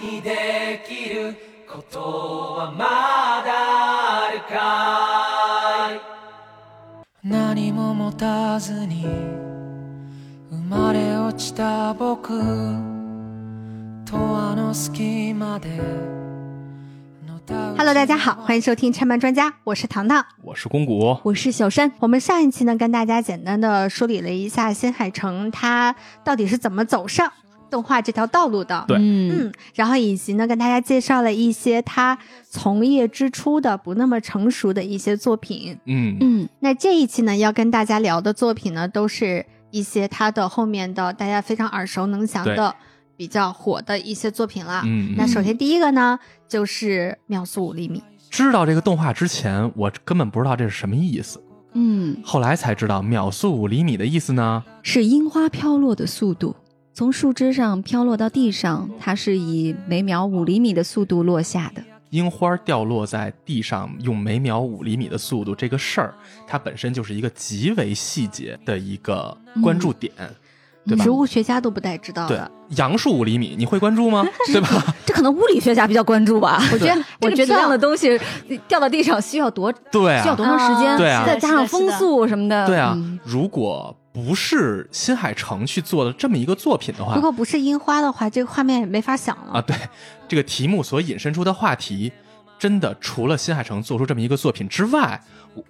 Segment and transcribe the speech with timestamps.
[0.00, 1.34] にできる
[1.68, 2.84] ことはま
[3.44, 9.06] だあるかい何も持たずに
[10.50, 12.28] 生まれ落ちた僕
[14.04, 16.12] とあの隙間で
[17.76, 21.92] Hello，大家好，欢迎收听拆漫专家，我是糖糖，我是公谷，我是小山。
[21.98, 25.94] 我们上一期呢，跟大家简单的梳理了一下新海诚他
[26.24, 27.30] 到底是怎么走上
[27.69, 28.85] 动画这条道路的。
[28.87, 32.17] 对，嗯，然后以及呢，跟大家介绍了一些他
[32.49, 35.77] 从业之初的不那么成熟的一些作品。
[35.85, 42.75] 嗯嗯，那这一期呢，要跟大家聊的作品呢，都是一些他的后面的大家非常耳熟能详的。
[43.17, 44.83] 比较火的一些作品了。
[44.85, 47.99] 嗯，那首先第一个呢，就是《秒速五厘米》。
[48.29, 51.41] 知道这个动画之前，我根本不知道这是什么意思。
[51.73, 56.55] 嗯，后来才知道，秒速五厘米的意思呢，是樱花飘落的速度，
[56.97, 61.83] 从树枝上飘落到地上，它是以每秒五厘米的速度落下的。
[62.09, 66.11] 樱花掉落在地上，用每秒五厘米的速度，这个事儿，
[66.47, 70.11] 它本身就是一个极为细节的一个关注点。
[70.87, 74.25] 对吧植物学家都不太知道的，杨树五厘米，你会关注吗？
[74.47, 74.83] 对吧？
[75.05, 76.59] 这可能物理学家比较关注吧。
[76.73, 78.19] 我觉得，我觉得这样的东西
[78.67, 80.97] 掉到地上需要多对，需要多长时间？
[80.97, 82.65] 对啊，再加上风速什么的。
[82.65, 89.61] 对啊，如果不是新海诚去做的这么一个作品的话，如果不是樱花的话，这个画面也没法想了啊。
[89.61, 89.75] 对，
[90.27, 92.11] 这个题目所引申出的话题，
[92.57, 95.21] 真的除了新海诚做出这么一个作品之外，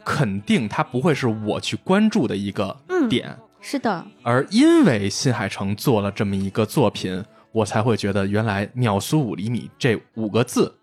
[0.06, 2.78] 肯定它不会是我去关注的一个
[3.10, 3.38] 点。
[3.60, 10.74] 是的，而因为新海诚做了这么一个作品，我才会觉得原来“秒速五厘米”这五个字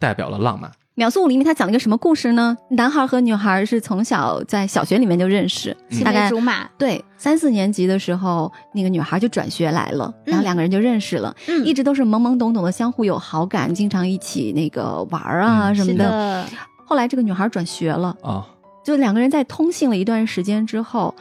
[0.00, 0.72] 代表了浪漫。
[0.94, 2.54] 秒速五厘米，它讲了一个什么故事呢？
[2.70, 6.68] 男孩和女孩是从小在小学里面就认识，大概竹马。
[6.76, 16.46] 对，三四年级的时候，那个女孩就转学来了，然后两个人就认识了，一直都是懵懵懂懂的，相互有好感，经常一起那个玩啊什么的。
[16.84, 18.46] 后来这个女孩转学了啊，
[18.84, 21.14] 就两个人在通信了一段时间之后。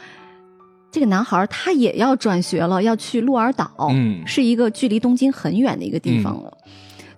[0.93, 6.51] 这个男孩他也要转学了，要去鹿儿岛，嗯，是一个距离东京很远的一个地方了。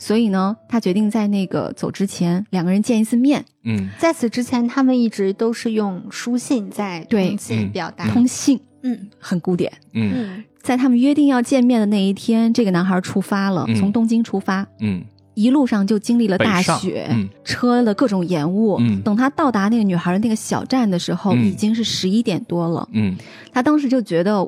[0.03, 3.45] 所以呢，他决定在那个走之前，两个人见一次面。
[3.63, 7.37] 嗯，在此之前，他们一直都是用书信在对
[7.71, 9.71] 表达通信，嗯，很古典。
[9.93, 14.67] 嗯，在他们约定要见面的那一天，这个男孩出发了，从东京出发。
[14.81, 15.01] 嗯。
[15.35, 17.09] 一路上就经历了大雪，
[17.45, 18.77] 车的各种延误。
[19.05, 22.87] 等他到达那个女孩的那个小站的时候，已经是十一点多了。
[22.91, 23.15] 嗯，
[23.51, 24.47] 他当时就觉得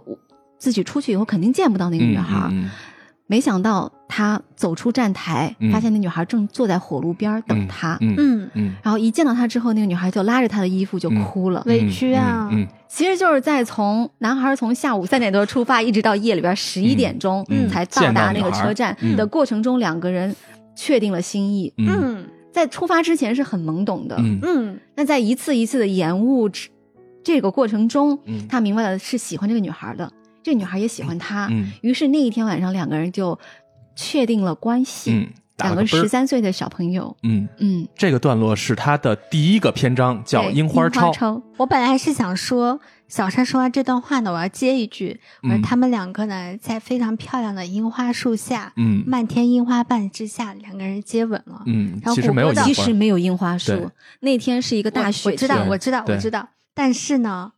[0.60, 2.52] 自己出去以后肯定见不到那个女孩。
[3.28, 7.98] 没想到他走出站台，发现那女孩正坐在火炉边等他。
[8.02, 12.50] 嗯嗯，然后一见到他之后，那个女孩就拉着他的衣服就哭了，委屈啊。
[12.52, 20.36] 嗯，其实就是在从男孩从下午三点多出发，一直到夜里边十一点钟才到达那个车站的过程中，两个人。
[20.78, 26.50] 确定了心意，嗯，在出发之前是很懵懂的，嗯，那在一次一次的延误
[27.24, 28.20] 这个过程中，
[28.50, 30.12] 他明白了是喜欢这个女孩的，
[30.46, 31.50] 这女孩也喜欢他，
[31.82, 33.38] 于是那一天晚上两个人就
[33.96, 41.12] 确定了关系，两个十三岁的小朋友，嗯嗯，这个段落是他的第一个篇章，叫《樱花超》。
[41.58, 42.80] 我本来是想说。
[43.08, 53.92] 小山说完这段话呢，我要接一句，我说他们两个呢，在非常漂亮的樱花树下，嗯，漫天樱花瓣之下，两个人接吻了，嗯，然后其实没有，其实没有樱花树，
[54.22, 57.52] 那天是一个大雪，我知道，我知道，我知道，但是呢，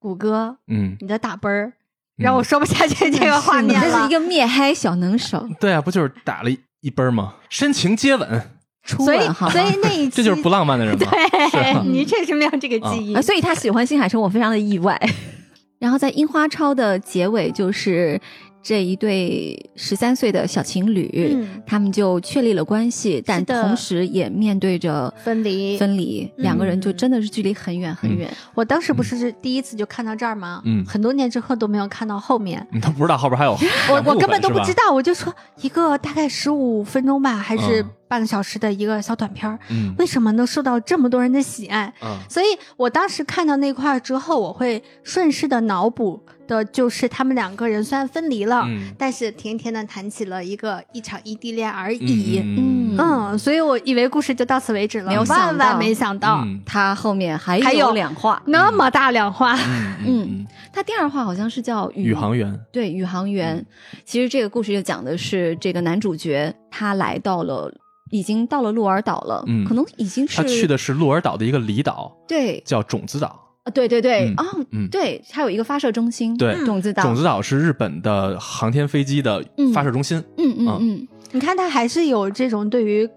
[0.00, 1.74] 谷歌，嗯，你的打啵儿
[2.18, 7.34] 让我说不下去这个画面了，这是一个灭嗨小能手，对啊，不就是打了一奔吗？
[7.48, 8.50] 深情接吻。
[8.86, 9.18] 所以，
[9.50, 11.10] 所以那一 这就是不浪漫的人吗？
[11.52, 14.98] 对，你确实没有这个记忆，所以他喜欢新海诚，我非常的意外。
[15.78, 18.18] 然后在樱花超的结尾，就是
[18.62, 21.36] 这一对十三岁的小情侣，
[21.66, 25.76] 他们就确立了关系，但同时也面对着分离。
[25.78, 28.30] 分离，两个人就真的是距离很远很远。
[28.54, 30.60] 我当时不是第一次就看到这儿吗？
[30.64, 33.52] 嗯，很多年之后都没有看到后面， 你都不知道后边还有。
[33.90, 37.84] 我我根本都不知道，我就说一个大概十五分钟吧，还是。
[38.08, 39.58] 半个小时的一个小短片儿，
[39.98, 41.92] 为什么能受到这么多人的喜爱？
[42.28, 42.46] 所以
[42.76, 48.64] 我当时看到那块之后，我会顺势的脑补的就是他们两个人虽然分离了，
[48.96, 52.42] 但是甜甜的谈起了一个一场异地恋而已。
[52.42, 59.56] 嗯嗯，所以我以为故事就到此为止了，没有万万没想到，他后面还还有两话，那么大两话。
[60.04, 63.64] 嗯，他第二话好像是叫宇航员，对宇航员。
[64.04, 67.70] 其实这个故事就讲的是这个男主角他来到了。
[68.10, 73.44] 已经到了鹿儿岛了，嗯，可能已经是他去的是鹿儿岛的一个离岛，对，叫种子岛。
[73.64, 74.44] 啊，对对对，哦，
[74.90, 77.02] 对，还有一个发射中心，对，种子岛。
[77.02, 80.22] 种子岛是日本的航天飞机的发射中心。
[80.36, 83.08] 嗯嗯嗯，你看它还是有这种对于。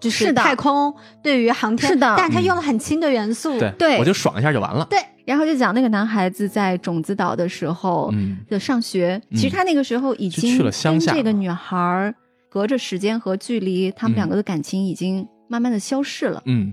[0.00, 0.92] 就是太空
[1.22, 4.84] 对于航天是的，但是他用了很轻的元素，对，我就爽一下就完了。
[4.90, 8.12] 对，然后就讲那个男孩子在种子岛的时候
[8.48, 12.12] 的上学，其实他那个时候已经去了乡下，这个女孩
[12.52, 16.42] 隔着时间和距离，他们两个的感情已经慢慢的消逝了。
[16.44, 16.72] 嗯，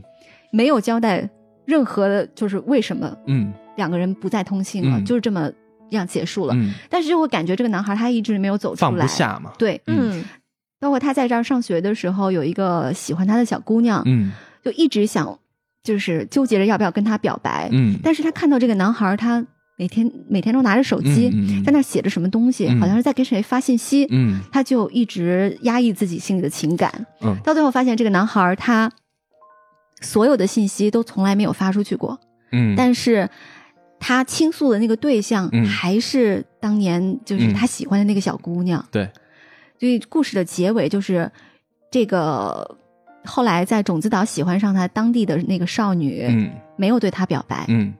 [0.51, 1.29] 没有交代
[1.65, 5.49] 任何的，就是为什么，嗯，两个人不再通信了，就是这么
[5.91, 6.55] 样结束了。
[6.89, 9.53] 但是就会感觉这个男孩他一直没有走出来，放不下嘛。
[9.57, 10.25] 对，嗯。
[10.81, 14.31] 包括他在这儿上学的时候，有一个喜欢他的小姑娘，嗯，
[14.63, 15.37] 就一直想，
[15.83, 19.45] 就是纠结着要不要跟他表白，嗯，但是他看到这个男孩，他
[19.79, 21.31] 每天每天都拿着手机，
[21.65, 28.91] 在那写着什么东西，好像是在给谁发信息，嗯，他就一直压抑自己心里的情感，嗯，到最后发现这个男孩他
[30.01, 32.19] 所有的信息都从来没有发出去过，
[32.51, 33.29] 嗯，但是
[34.01, 39.09] 他倾诉的那个对象还是当年就是他喜欢的那个小姑娘，对。
[39.79, 41.31] 所以故事的结尾就是，
[41.89, 42.77] 这个
[43.23, 47.93] 后来在种子岛喜欢上他当地的那个少女，嗯，没有对他表白，嗯，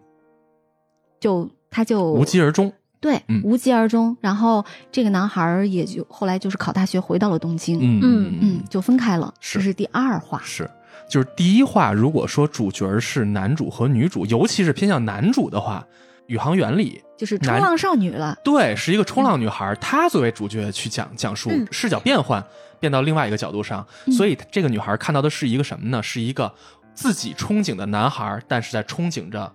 [1.22, 4.16] 就他就无疾而终，对，无疾而终。
[4.21, 9.33] 然后这个男孩也就后来就是考大学回到了东京，嗯嗯嗯，就分开了。
[9.39, 10.69] 这是第二话，是
[11.10, 11.94] 就是第一话。
[11.94, 15.86] 如果说主角是男主和女主，尤其是偏向男主的话。
[16.27, 22.45] 宇航员里就是冲浪少女了，对，是一个冲浪女孩，她作为主角去讲讲述视角变换，
[22.80, 23.83] 变到另外一个角度上，
[24.15, 26.04] 所以这个女孩看到的是一个什么呢？
[26.04, 26.54] 是一个
[26.94, 29.51] 自己憧憬的男孩，但是在憧憬着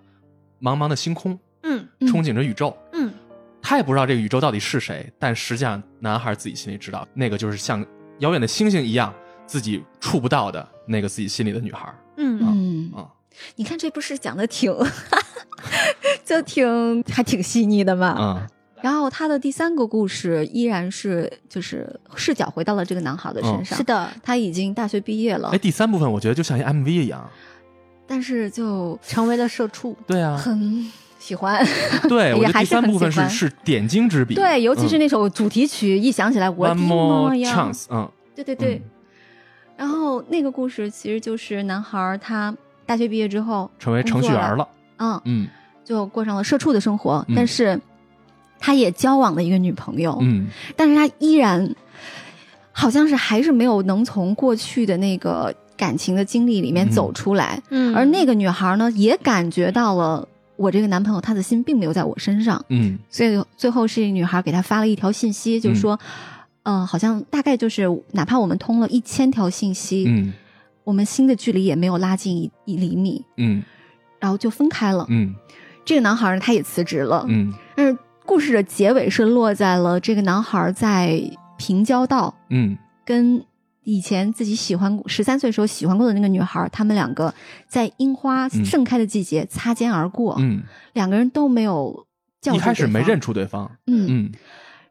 [0.61, 1.39] 茫茫的星空，
[1.99, 3.11] 嗯，憧憬着宇宙，嗯，
[3.61, 7.85] 他也不知道这个宇宙到底是谁，但实际上男孩自己心里知道，那个就是像
[8.19, 9.13] 遥远的星星一样，
[9.45, 12.39] 自己触不到的那个自己心里的女孩，嗯。
[12.41, 12.91] 嗯。
[12.95, 13.07] 啊，
[13.55, 14.75] 你看这不是讲的挺。
[16.23, 18.47] 就挺还挺细腻的嘛，嗯，
[18.81, 25.49] 然后他的第三个故事依然是就是视角回到了这个男孩的身上，是的，他已经大学毕业了。
[25.49, 27.27] 哎，第三部分我觉得就像一 MV 一样，
[28.05, 30.91] 但是就成为了社畜，对啊，很
[31.25, 31.65] 喜欢，
[32.07, 38.81] 对，我觉得第三部分是是点睛之笔，对，尤其是那首主题曲一想起来，我的妈呀，chance，嗯，对对对，
[39.75, 42.55] 然后那个故事其实就是男孩他
[42.85, 44.67] 大学毕业之后成为程序员了，
[44.97, 45.47] 嗯嗯。
[45.83, 47.79] 就过上了社畜的生活，但是
[48.57, 51.75] 他也交往了一个女朋友，嗯，但是他依然
[52.71, 65.99] 好像是还是没有能从过去的那个感情的经历里面走出来，嗯，而那个女孩呢，也感觉到了我这个男朋友他的心并没有在我身上，嗯，所以最后是女孩给他发了一条信息，就是说，
[66.63, 70.33] 嗯，好像大概就是哪怕我们通了一千条信息，嗯，
[70.83, 73.63] 我们心的距离也没有拉近一一厘米，嗯，
[74.19, 75.35] 然后就分开了，嗯。
[75.83, 77.23] 这个男孩呢，他也辞职了。
[77.29, 81.21] 嗯，但是故事的结尾是落在了这个男孩在
[81.59, 82.75] 平交道，嗯，
[83.05, 83.39] 跟
[83.85, 87.33] 以前自己喜欢十三岁时候喜欢过的那个女孩，他们两个
[87.67, 90.35] 在樱花盛开的季节擦肩而过。
[90.39, 90.61] 嗯，
[90.93, 92.05] 两个人都没有
[92.41, 93.71] 叫一开始没认出对方。
[93.87, 94.31] 嗯嗯，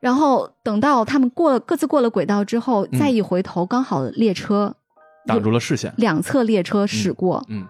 [0.01, 4.75] 然后等到他们过了各自过了轨道之后，再一回头，刚好列车
[5.27, 7.45] 挡住了视线，两侧列车驶过。
[7.49, 7.67] 嗯。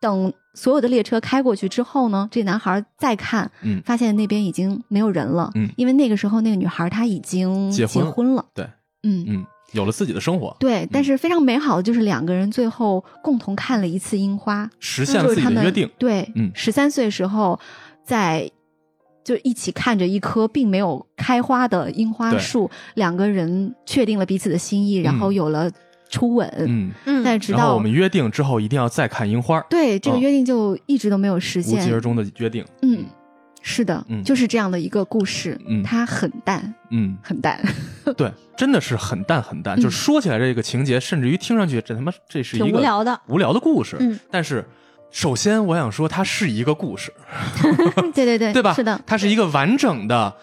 [0.00, 8.64] 等所有的列车开过去之后呢，这男孩再看，嗯，发现那边已经没有人了，嗯，因为那个时候那个女孩她已经结婚了，对，
[9.02, 17.58] 嗯嗯，有了自己的生活，对，但是非常美好的就是两个人最后共同看了一次樱花，实现了自己的约定，对，嗯，十三岁时候
[18.04, 18.50] 在
[19.24, 25.70] 就一起看着一棵并没有开花的樱花树，两个人确定了彼此的心意，然后有了。
[26.12, 26.90] 初吻，嗯。
[27.04, 33.04] 嗯，但直到我们约定之后一定要再看樱花，对这个约定就一直都没有实现，无疾而终的约定，嗯，
[33.62, 37.60] 是的，嗯，就是这样的一个故事，嗯，它很淡，嗯，很淡，
[38.16, 43.20] 对，真的是很淡很淡，就是说起来这个情节，甚至于听上去这他妈这是一个无聊的。
[43.26, 44.66] 无聊的故事，嗯，但是
[45.10, 47.12] 首先我想说它是一个故事，
[48.14, 48.72] 对 对对， 对吧？
[48.74, 50.34] 是的，它是一个完整的。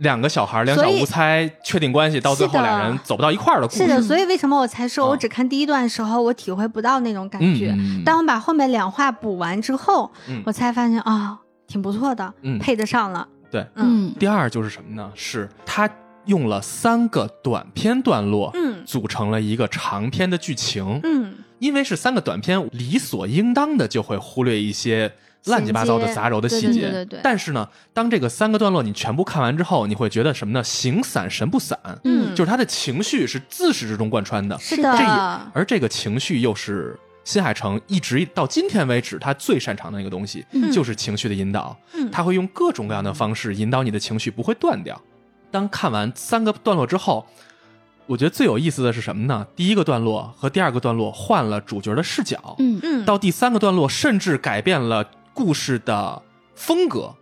[0.00, 3.78] 两个小孩，两小无猜，确定关系，到最后两人走不到一块儿的故事。
[3.78, 7.74] 是的，所以为什么我才说我只看第一段的时候，我体会不到那种感觉。
[8.04, 10.12] 当我把后面两话补完之后，
[10.44, 13.26] 我才发现啊，挺不错的，嗯配得上了。
[13.50, 14.12] 对，嗯。
[14.18, 15.10] 第二就是什么呢？
[15.14, 15.88] 是他
[16.24, 21.00] 用了三个短篇段落，嗯，组成了一个长篇的剧情。
[21.02, 25.12] 嗯，因为是三个短篇，理所应当的就会忽略一些。
[25.46, 30.64] 乱七八糟的杂糅的细节，对对但是呢，当这个三个段落你全部看完之后，你会觉得什么呢？
[30.64, 34.92] 形散神不散，嗯，就是他的情绪是自始至终贯穿的，是的。
[34.98, 35.04] 这
[35.54, 41.76] 而这个情绪又是新海诚一直到今天为止他最擅长的那个东西，就是情绪的引导。
[41.92, 44.98] 嗯，他会用各种各样的方式引导你的情绪不会断掉。
[45.50, 47.26] 当看完三个段落之后，
[48.06, 49.44] 我觉得最有意思的是什么呢？
[49.56, 55.04] 第一个段落和第二个段落换了主角的视角，嗯嗯，到第三个段落甚至改变了
[55.34, 56.22] 故事的
[56.54, 57.12] 风格。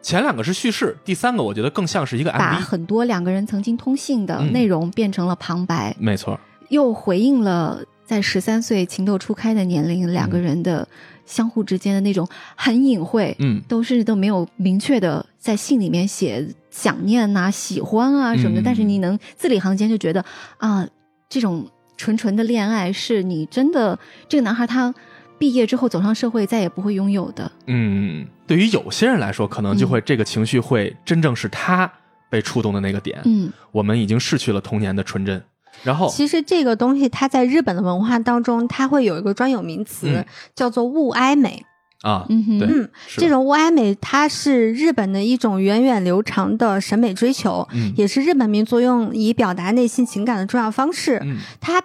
[0.00, 6.40] 前两个是叙事，第三个我觉得更像是一个 MV，把很多两个人曾经通信的内容变成了旁白，没错，
[6.70, 10.88] 又回应了在十三岁情窦初开的年龄两个人的
[11.24, 20.24] 相互之间的那种很隐晦，嗯，都是都没有明确的在信里面写想念呐、喜欢啊什么的，但是你能字里行间就觉得
[20.58, 20.84] 啊，
[21.28, 21.64] 这种
[21.96, 23.96] 纯纯的恋爱是你真的
[24.28, 24.92] 这个男孩他。
[25.38, 27.50] 毕业之后走上社会，再也不会拥有的。
[27.64, 31.90] 嗯，对于有些人来说，可能就会这个情绪会真正是他
[32.28, 33.18] 被触动的那个点。
[33.24, 35.42] 嗯，我们已经逝去了童年的纯真。
[35.82, 41.64] 然后，其实这个东西它在日本的文化当中，它会有一个专有名词，叫做物哀美
[42.02, 42.26] 啊。
[42.28, 51.20] 嗯对，嗯，这种物哀美，它是日本的一种源远流长的审美追求，也是日本民族用以表达内心情感的重要方式。
[51.22, 51.82] 嗯，它。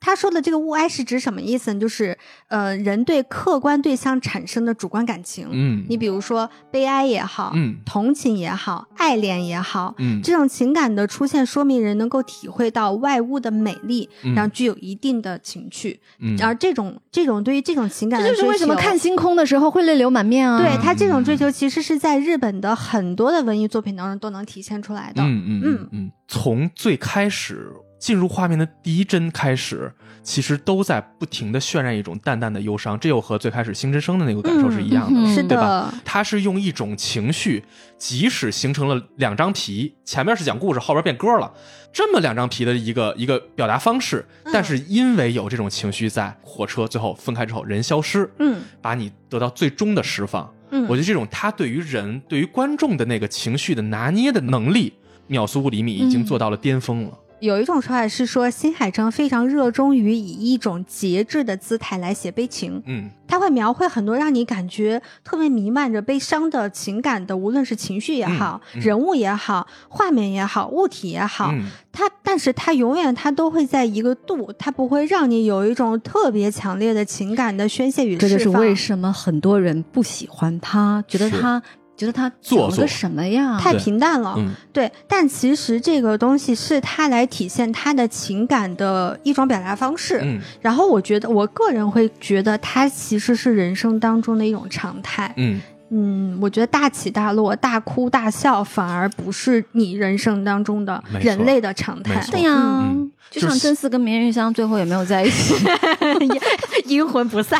[0.00, 1.78] 他说的这个物哀是指什么意思呢？
[1.78, 2.16] 就是
[2.48, 5.46] 呃，人对客观对象产生的主观感情。
[5.52, 16.00] 嗯，你比如说悲哀也好，嗯，同情也好，爱恋也好，嗯，这种情感的出现，说明人能够体会到外物的美丽，然后具有一定的情趣。
[16.18, 20.58] 嗯，而这种这种对于这种情感的追求，就是为什么看星空的时候会泪流满面啊？
[20.58, 25.22] 对他这种追求，其实是在日本的很多的文艺作品当中都能体现出来的。
[25.22, 27.70] 嗯嗯嗯嗯，从最开始。
[28.00, 29.92] 进入画面的第一帧开始，
[30.22, 35.92] 其实都在不停的渲染一种淡淡的忧伤，这又和最开始《星之声》的那个感受是一样的，是对吧？
[36.02, 37.62] 它是用一种情绪，
[37.98, 41.52] 即使形成了两张皮，前面是讲故事，后边变歌了，
[41.92, 50.50] 这么两张皮的一个一个表达方式，但是因为有这种情绪在，火车最后分开之后，人消失，嗯，把你得到最终的释放。
[50.70, 54.94] 嗯，我觉得这种他对于人、对于观众的那个情绪的拿捏的能力，
[55.26, 57.18] 秒速五厘米已经做到了巅峰了。
[57.40, 62.82] 有一种说法是说，新海诚非常热衷于以一种节制的姿态来写悲情。
[62.86, 71.52] 嗯，他会描绘很多让你感觉特别弥漫着悲伤的情感的，无论是情绪也好，人物也好，画面也好，物体也好。
[71.92, 78.28] 他，但是他永远他都会在一个度，他不会让你有一种特别强烈的情感的宣泄与释放。
[78.28, 81.62] 这就是为什么很多人不喜欢他，觉得他。
[82.00, 83.58] 觉得他做了个什么呀？
[83.60, 84.34] 太平淡了。
[84.38, 84.90] 嗯，对。
[85.06, 90.18] 但其实这个东西是他来体现他的情感的一种表达方式。
[90.22, 90.40] 嗯。
[90.62, 95.30] 然后我觉得，我个人会觉得，他其实是人生当中的一种常态。
[95.36, 102.24] 嗯嗯，我觉得大起大落、大哭大笑，反而不是你人生当中的人类的常态。
[102.30, 102.94] 对呀，
[103.30, 105.54] 就像真嗣跟绵玉香最后也没有在一起
[106.86, 107.58] 阴魂不散，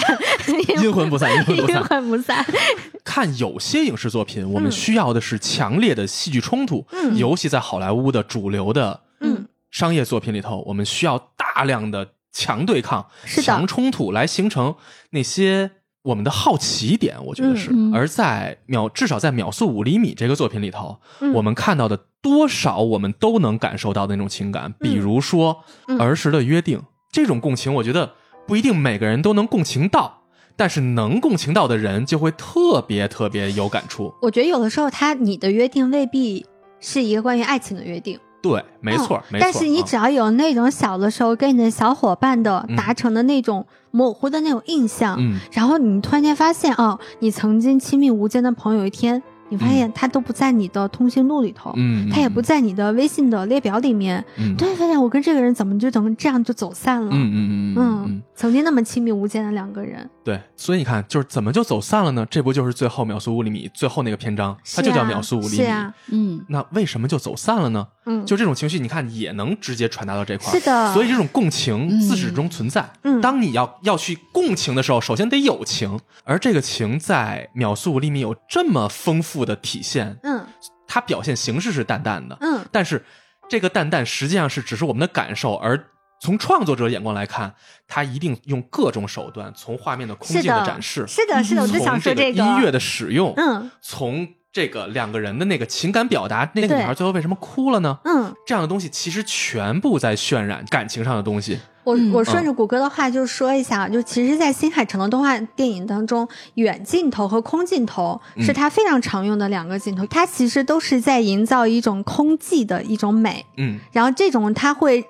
[0.80, 2.46] 阴魂不散，阴魂不散，阴魂不散。
[3.04, 14.75] 看有些影视作品，我们需要的是强烈的戏剧冲突，嗯，尤其在好莱坞的主流的嗯商业作品里头，我们需要大量的强对抗、强冲突来形成
[15.10, 15.70] 那些
[16.02, 17.16] 我们的好奇点。
[17.26, 20.99] 我觉得是，而在秒至少在秒速五厘米这个作品里头，
[21.35, 25.64] 我们看到的多少我们都能感受到的那种情感，比如说
[25.99, 28.14] 儿时的约定，这种共情，我觉得
[28.47, 30.19] 不一定每个人都能共情到。
[30.57, 34.12] 但是能共情到的人就会特别特别有感触。
[34.21, 36.45] 我觉得有的时候，他你的约定未必
[36.80, 38.21] 是一个关于爱情的约定。
[38.42, 39.40] 对，没错，没错。
[39.40, 45.18] 但是你只要有那种小的时候跟你的小伙伴的达成的那种模糊的那种印象，
[45.52, 49.23] 然后你突然间发现，哦，你曾经亲密无间的朋友，一天。
[49.50, 62.26] 你发现他都不在你的通讯录里头，嗯，他也不在你的微信的列表里面，嗯，对，发现我跟这个人怎么就怎么这样就走散了，嗯嗯嗯嗯嗯，曾经那么亲密无间的两个人，对，所以你看，就是怎么就走散了呢？
[62.30, 65.66] 这不就是最后秒速五厘米最后那个篇章，它就叫秒速五厘米，
[66.12, 67.87] 嗯，那为什么就走散了呢？
[68.07, 72.88] 嗯，就这种情绪，你看也能直接传达到这块，是的，所以这种共情自始终存在。
[73.02, 80.18] 嗯，当你要要去共情的时候，首先得有情，而这个情在秒速五厘米有这么丰富的体现。
[80.23, 80.47] 嗯，
[80.87, 83.04] 它表现形式是淡淡的，嗯，但是
[83.49, 85.78] 这个淡淡实际上是只是我们的感受，而
[86.20, 87.54] 从创作者眼光来看，
[87.88, 97.99] 他一定用各种手段，从画面的空间的展示，是的，是的，我就想说这个音乐的使用，嗯，从这个两个人的那个情感表达，那个女孩最后为什么哭了呢？
[98.04, 101.59] 嗯，这样的东西其实全部在渲染感情上的东西。
[101.85, 113.47] 我我顺着谷歌的话就说一下，就其实，在新海诚的动画电影当中，远镜头和空镜头是他非常常用的两个镜头，它其实都是在营造一种空寂的一种美。
[113.57, 115.02] 嗯，然后这种它会，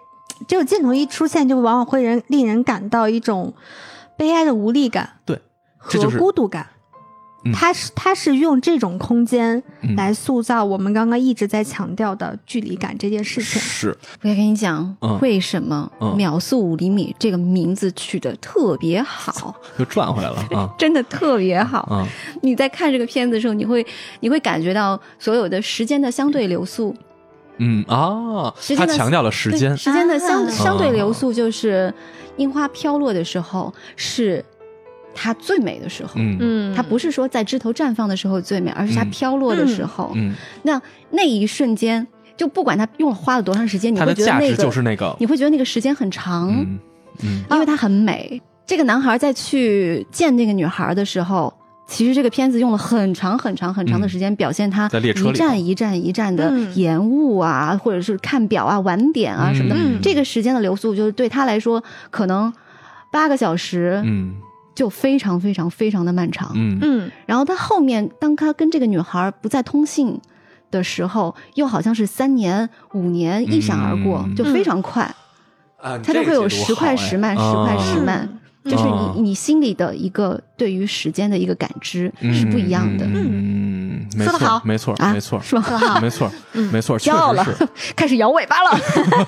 [0.47, 3.53] 这种镜头一出现，就往往会人令人感到一种
[4.17, 5.41] 悲哀的无力感，对，
[5.79, 6.69] 和孤独感。
[7.55, 9.63] 他是他是用这种空间
[9.97, 13.61] 来塑造我们刚刚一直在强调的距离感这件事情。
[13.61, 20.69] 是，我要跟你讲，为什么秒速五厘米这个名字取得特别好， 又转回来了啊！
[20.79, 22.07] 真的特别好。
[22.43, 23.87] 你在看这个片子的时候，你会
[24.21, 26.95] 你会感觉到所有的时间的相对流速。
[27.57, 31.93] 嗯啊，他强调了时间，时间的相相对流速就是
[32.37, 34.45] 樱花飘落的时候是。
[35.15, 46.51] 它最美的时候，嗯，它不是说在枝头绽放的时候最美，而是它飘落的时候，嗯，那那一瞬间，就不管它用了花了多长时间，你会觉得那个就是那个，你会觉得那个时间很长，
[47.23, 48.41] 嗯，因为它很美。
[48.67, 51.53] 这个男孩在去见那个女孩的时候，
[51.89, 59.77] 其实这个片子用了很长很长很长的时间表现他一站一站一站的延误啊，或者是看表啊、晚点啊什么的。
[60.01, 62.53] 这个时间的流速，就是对他来说，可能
[63.11, 64.35] 八个小时，嗯。
[64.75, 66.79] 就非常非常非常的漫长，嗯。
[66.81, 70.21] 嗯，然后他后面当他跟这个女孩不再通信
[70.71, 75.03] 的时候，又好像是三年五年一闪而过，就非常快，
[75.77, 86.31] 啊，他就会有时快时慢，时快时慢，就是你你心里的一个对于时间的一个感知是不一样的，嗯，说的好，没错，没错，说的好，没错，
[86.71, 87.43] 没错，骄傲了，
[87.97, 88.79] 开始摇尾巴了，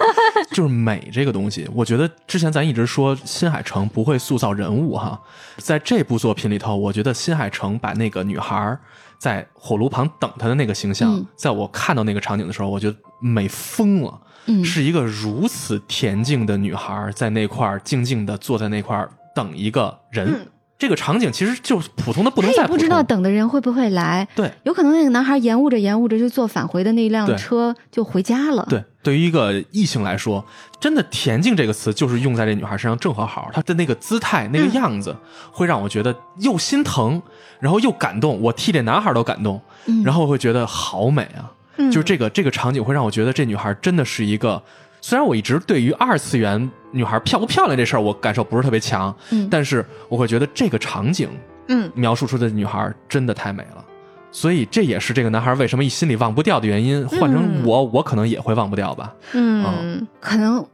[0.52, 5.18] 就是美这个东西，我觉得之前咱一直说新海诚不会塑造人物哈。
[5.56, 8.76] 在这部作品里头，我觉得新海诚把那个女孩
[9.18, 14.20] 在火炉旁等他的那个形象，在我看到那个场景的时候，我觉得美疯了。
[14.46, 20.48] 嗯，是一个如此恬静的女孩，在那块静静的坐在那块等一个人。
[20.78, 24.26] 这个场景其实就普通的不能再不知道等的人会不会来。
[24.34, 28.66] 对，有可能那个男孩延误着延误着就坐返回的那辆车就回家了。
[28.68, 30.44] 对，对于一个异性来说，
[30.80, 33.48] 真的“恬静”这个词就是用在这女孩身上正好好。
[33.52, 35.14] 她的那个姿态、那个样子，
[35.52, 37.22] 会让我觉得又心疼，
[37.60, 38.40] 然后又感动。
[38.42, 39.62] 我替这男孩都感动，
[40.04, 41.46] 然后会觉得好美啊！
[41.76, 44.60] 就是这个这个场景会让我觉得这女孩真的是一个。
[45.00, 51.28] 虽然我一直对于二次元女孩漂不漂亮这事儿我感受不是特别强，嗯，但是我会觉得这个场景，
[51.68, 53.84] 嗯，描述出的女孩真的太美了，
[54.30, 57.06] 所以这也是这个男孩为什么一心里忘不掉的原因。
[57.08, 59.14] 换成我，我可能也会忘不掉吧。
[59.32, 60.64] 嗯，可能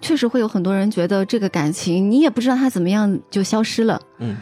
[0.00, 4.36] 确实会有很多人觉得这个感情你也不知道他怎么样就消失了，嗯，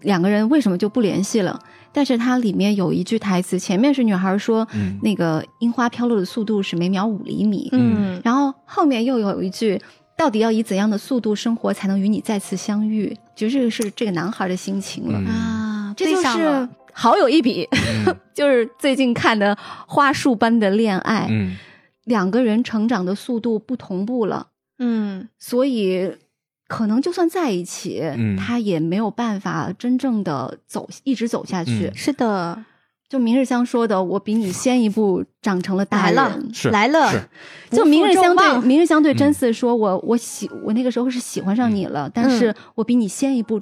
[0.00, 1.58] 两个人为什么就不联系了？
[1.90, 4.68] 但是它里面有一句台词，前面是女孩说，
[5.02, 9.80] 那个樱花飘落的速度是每秒五厘米，嗯，然后后面又有一句，
[10.18, 13.16] 到底要以怎样的速度生活才能与你再次相遇？
[13.36, 15.18] 其实这个是这个男孩的心情了。
[15.30, 17.66] 啊，这就是好有一比，
[18.34, 21.56] 就是最近看的花束般的恋爱，嗯，
[22.04, 26.12] 两个人成长的速度不同步了，嗯，所以。
[26.70, 28.02] 可能就算在一起，
[28.38, 31.90] 他也没有办法真正的走一直走下去。
[31.94, 32.62] 是的，
[33.08, 37.10] 就明日香说的，我比你先一步长成了大人，是来了。
[37.70, 43.60] 就明日香对明日香对真嗣说，我我喜我那个时候是喜欢上你了，但是我比你先一步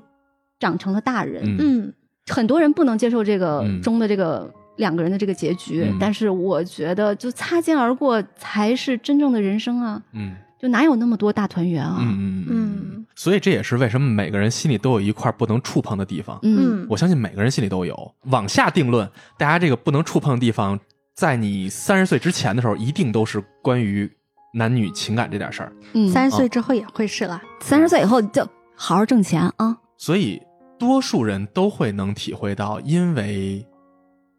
[0.59, 1.42] 长成了大人。
[1.61, 1.92] 嗯，
[2.26, 10.02] 很多人不能接受这个中的这个两个人的这个结局，但是我觉得就擦肩而过才是真正的人生啊。
[10.12, 10.35] 嗯。
[10.59, 11.98] 就哪有那么多大团圆啊？
[12.00, 13.05] 嗯嗯嗯。
[13.16, 16.38] 所以这也是为什么每个人心里都有一块不能触碰的地方。
[16.42, 18.14] 嗯，我相信每个人心里都有。
[18.24, 20.79] 往下定论，大家这个不能触碰的地方，
[21.14, 24.09] 在你三十岁之前的时候，一定都是关于
[24.52, 25.72] 男女情感这点事儿。
[25.94, 27.42] 嗯，三十岁之后也会是了。
[27.61, 29.76] 三十岁以后就好好挣钱啊。
[29.96, 30.40] 所以，
[30.79, 33.66] 多数人都会能体会到，因为。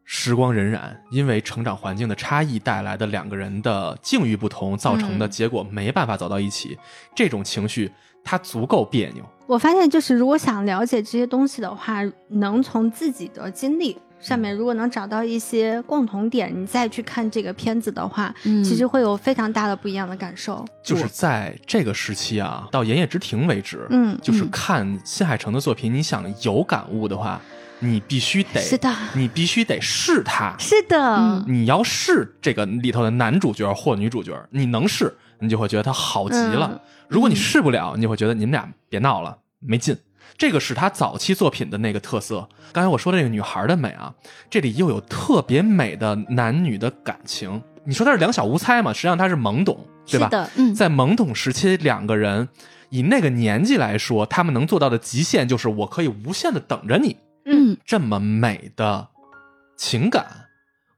[0.10, 0.80] 时光荏苒，
[1.12, 6.78] 因为成长环境的差异带来的两个人的境遇不同，造成的结果没办法走到一起，
[7.14, 7.92] 这种情绪
[8.28, 9.24] 它足够别扭。
[9.46, 20.66] 我发现，就是如果想了解这些东西的话，能从自己的经历上面，如果能找到一些共同点，你再去看这个片子的话，其实会有非常大的不一样的感受。
[20.84, 27.40] 就是在这个时期啊，到《炎夜之庭》为止，嗯，就是看新海诚的作品，你想有感悟的话。
[27.80, 36.82] 你必须得是的，你必须得是他，是的，你要是这个里头的男主角或女主角，你能是，你就会觉得他好极了。
[37.08, 39.96] 如果你试不了，你就会觉得你们俩别闹了，没劲。
[40.38, 42.48] 这个是他早期作品的那个特色。
[42.72, 44.14] 刚才我说的这个女孩的美啊，
[44.50, 47.62] 这里又有特别美的男女的感情。
[47.86, 48.92] 你说他是两小无猜嘛？
[48.92, 50.30] 实际上他是懵懂，对吧？
[50.58, 52.50] 嗯，在懵懂时期，两个人
[52.90, 57.16] 以那个年纪来说，他们能做到的极限就是我可以无限的等着你。
[57.48, 59.08] 嗯，这么美的
[59.78, 60.28] 情感，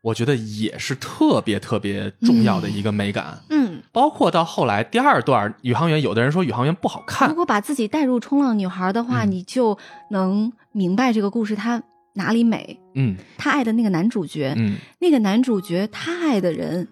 [0.02, 3.40] 我觉得也是特别特别重要的一个美感。
[3.50, 7.30] 嗯，包括到后来第二段宇航员，有的人说宇航员不好看。
[7.30, 9.78] 如果把自己带入冲浪女孩的话，你就
[10.10, 11.82] 能明白这个故事它
[12.14, 12.80] 哪里美。
[12.96, 16.88] 嗯，他爱的那个男主角，嗯，那个男主角他爱的人，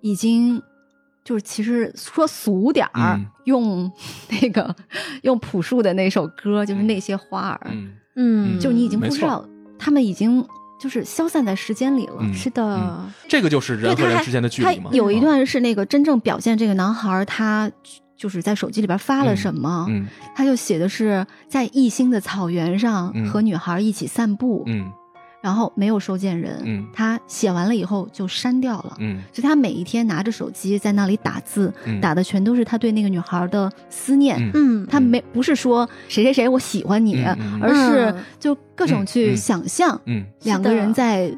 [0.00, 0.60] 已经
[1.24, 3.90] 就是其实说俗点儿，用
[4.42, 4.74] 那个
[5.22, 7.94] 用朴树的那首歌，就是那些花儿，嗯，
[8.60, 9.44] 就你已经不知道
[9.78, 10.46] 他们已经。
[10.80, 14.92] 就是消散在时间里了，是的，这个就是人和人之间的距离嘛？
[14.92, 17.68] 有一段是那个真正表现这个男孩，他
[18.16, 19.88] 就是在手机里边发了什么，
[20.36, 24.62] 他就写的是在异星的草原上和女孩一起散步。
[24.68, 24.88] 嗯。
[25.40, 37.24] 然后没有收件人，嗯，他写完了以后就删掉了，嗯，所以他每一天拿着手机在那里打字，打的全都是他对那个女孩的思念，嗯，他没不是说谁谁谁我喜欢你，
[37.62, 41.32] 而是就各种去想象，嗯，两个人在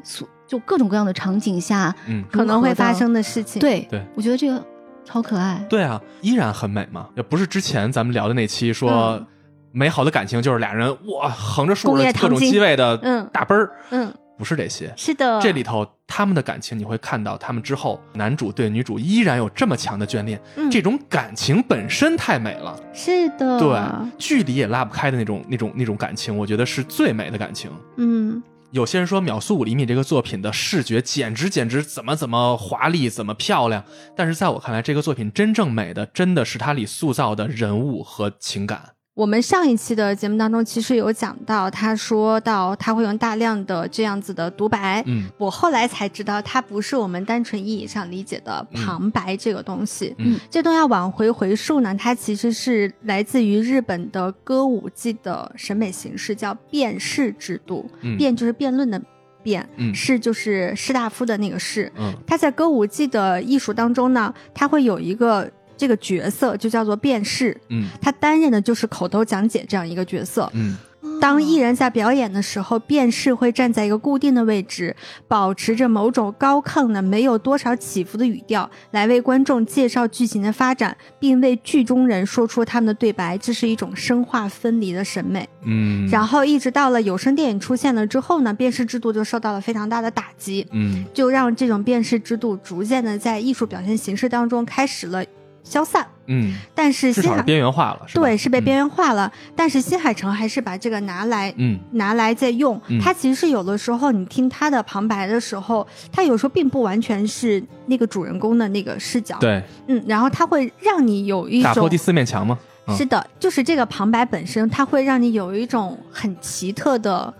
[0.47, 4.65] 就各种各样的场景下，嗯，可能会发生的事情，对对，我觉得这个
[5.05, 9.25] 超可爱，对啊，依然很美嘛，也不是之前咱们聊的那期说。
[9.71, 12.97] 美好的感情就是俩人哇横着竖着各种机位的
[13.31, 20.69] 大奔儿，嗯，不是这些，是的，这里头他们的感情你会看到，他们之后男主对女主依然有这么强的眷恋，嗯。
[20.69, 23.79] 这种感情本身太美了，是的，对，
[24.17, 27.69] 距离也拉不开的那种那种那种感情，我觉得是最美的感情。
[27.97, 33.83] 嗯，有些人说秒速五厘米这个作品的视觉简直简直怎么怎么华丽，怎么漂亮，
[34.15, 38.81] 但是在我看来，这个作品真正美的真的是它里塑造的人物和情感。
[39.13, 45.03] 我们上一期的节目当中，其实有讲到，他说到他会用大量的这样子的独白。
[45.05, 50.15] 嗯，我后来才知道，它不是我们单纯意义上理解的旁白这个东西。
[50.17, 57.91] 嗯，这东西要往回回溯呢，它其实是来自于日本的歌舞伎的审美形式，叫辩士制度。
[58.17, 59.01] 辩就是辩论的
[59.43, 61.91] 辩，士就是士大夫的那个士。
[61.97, 65.51] 嗯，他在歌舞伎的艺术当中呢，他会有一个。
[65.81, 70.77] 这个角色就叫做辩士，嗯，他担任的就是口头讲解这样一个角色，嗯。
[71.19, 74.95] 当艺人在表演的时候，辨识会站在一个固定的位置，
[75.27, 83.35] 保持着某种高亢的、没有多少起伏的语调，来为观众介绍剧情的发展，并为剧中人说出他们的对白。
[83.37, 85.47] 这是一种生化分离的审美。
[85.63, 90.67] 嗯，然后一直到了有声电影出现了之后呢，辨识制度就受到了非常大的打击。
[90.71, 95.23] 嗯，就让这种辨识制度逐渐的在艺术表现形式当中开始了。
[95.63, 99.31] 消散，嗯，但是新海边缘化了，对，是被边缘化了。
[99.55, 102.79] 但是新海诚还是把这个拿来，嗯，拿来在用。
[103.01, 112.57] 他其实是有的时候，你听他的旁白的时候，他有时候并不完全是那个主人公的那个视角，对，嗯，然后他会让你有一种打破第四面墙吗？
[112.97, 117.33] 是的，就是这个旁白本身，它会让你有一种很奇特的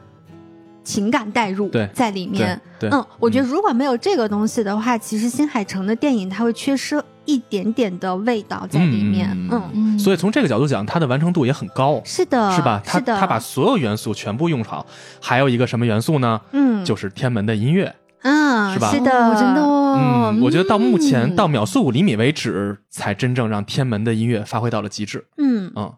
[0.84, 2.60] 情感代入在里面。
[2.82, 7.02] 嗯，我觉得如果没有这个东西的话，其实新海诚的电影它会缺失。
[7.26, 12.82] 一点点的味道在里面，嗯，所以从这个角度讲，它的完成度也很高，是的，是吧？
[12.84, 14.84] 他他把所有元素全部用好，
[15.22, 16.41] 还有一个什么元素呢？
[16.52, 18.89] 嗯，就是天门的音乐，嗯，是吧？
[18.89, 25.86] 是的，真的，嗯，我觉得到目前到秒速五厘米为止，才真正让天门的音乐发挥到了极致，嗯嗯。
[25.86, 25.94] 啊，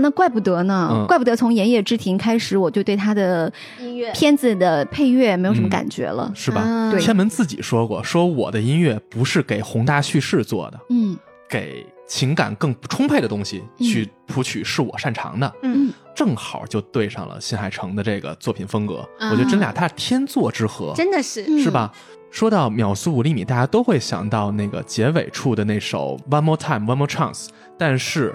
[0.00, 4.10] 那怪不得呢，怪不得从《炎夜之庭》开始，我就对他的音乐。
[4.12, 6.92] 片子的配乐没有什么感觉了，是吧？
[6.98, 11.16] 天门自己说过，说我的音乐不是给宏大叙事做的，嗯，
[11.48, 21.92] 给情感更充沛的东西去谱曲是我擅长的，嗯，正好就对上了新海诚的这个作品风格，我觉得真俩他天作之合，真的是，是吧？
[22.30, 28.34] 说到秒速五厘米，大家都会想到那个结尾处的那首 One More Time One More Chance，但是。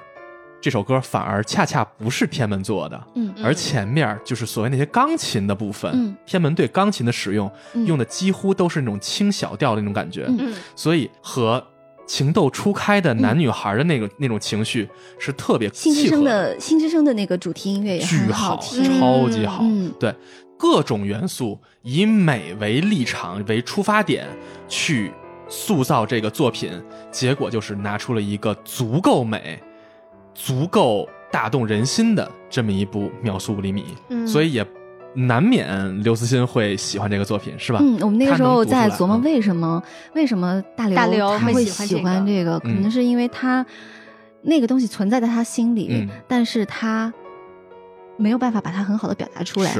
[0.66, 7.48] 这首歌反而恰恰不是天门做的，嗯，而前面就是所谓那些钢琴的部分，嗯，天门对钢琴的使用，
[7.86, 11.64] 用的几乎都是那种轻小调的那种感觉，嗯，所以和
[12.08, 20.12] 情窦初开的男女孩的那个那种情绪是特别新之声的新之声的那个主题音乐也巨好，超级好，嗯，对，
[20.58, 24.26] 各种元素以美为立场为出发点
[24.68, 25.12] 去
[25.48, 26.72] 塑造这个作品，
[27.12, 29.62] 结果就是拿出了一个足够美。
[30.36, 33.86] 足够打动人心的这么一部《秒速五厘米》，
[34.28, 34.66] 所以也
[35.14, 37.80] 难免刘慈欣会喜欢这个作品，是吧？
[37.82, 39.82] 嗯，我们那个时候在琢磨为什么
[40.14, 43.66] 为什么大刘大刘他会喜欢这个，可能是因为他
[44.42, 47.12] 那个东西存在在他心里，但是他
[48.18, 49.74] 没有办法把它很好的表达出来，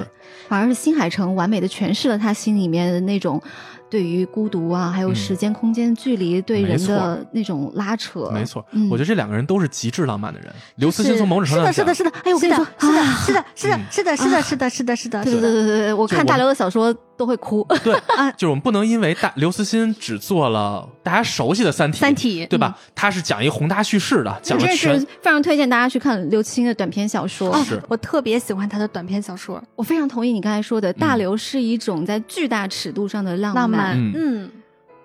[0.48, 3.42] 反而是新海诚完美的诠释了他心里面的那种。
[3.90, 8.66] 对于孤独啊，还有时间、空间、距离对人的那种拉扯，没错。
[8.90, 10.52] 我觉得这两个人都是极致浪漫的人。
[10.76, 12.20] 刘慈欣从某种程度上是的，是的，是的。
[12.24, 15.24] 哎，我跟你说，是的，是的，是的，是的，是的，是的，是的，是的。
[15.24, 17.66] 对对对对对，我看大刘的小说都会哭。
[17.84, 17.94] 对，
[18.38, 22.78] 就是我们不能因为大刘慈欣只做了大家熟悉的《三体》，三体，对吧？
[22.94, 27.56] 他是讲一个宏大叙事的，讲的是非常推荐大家去看刘慈欣的短篇小说。
[27.64, 29.62] 是我特别喜欢他的短篇小说。
[29.76, 33.96] 我非常同意你刚才说的，大刘是一种在巨大尺度上的浪漫。
[34.16, 34.50] 嗯。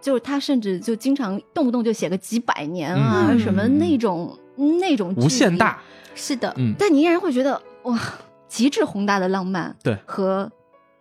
[0.01, 4.35] 就是他甚至就经常动不动就写个几百年啊什么那种
[4.81, 5.79] 那种无限大，
[6.15, 8.01] 是的，嗯，但你依然会觉得哇，
[8.49, 10.51] 极致宏大的浪漫，对，和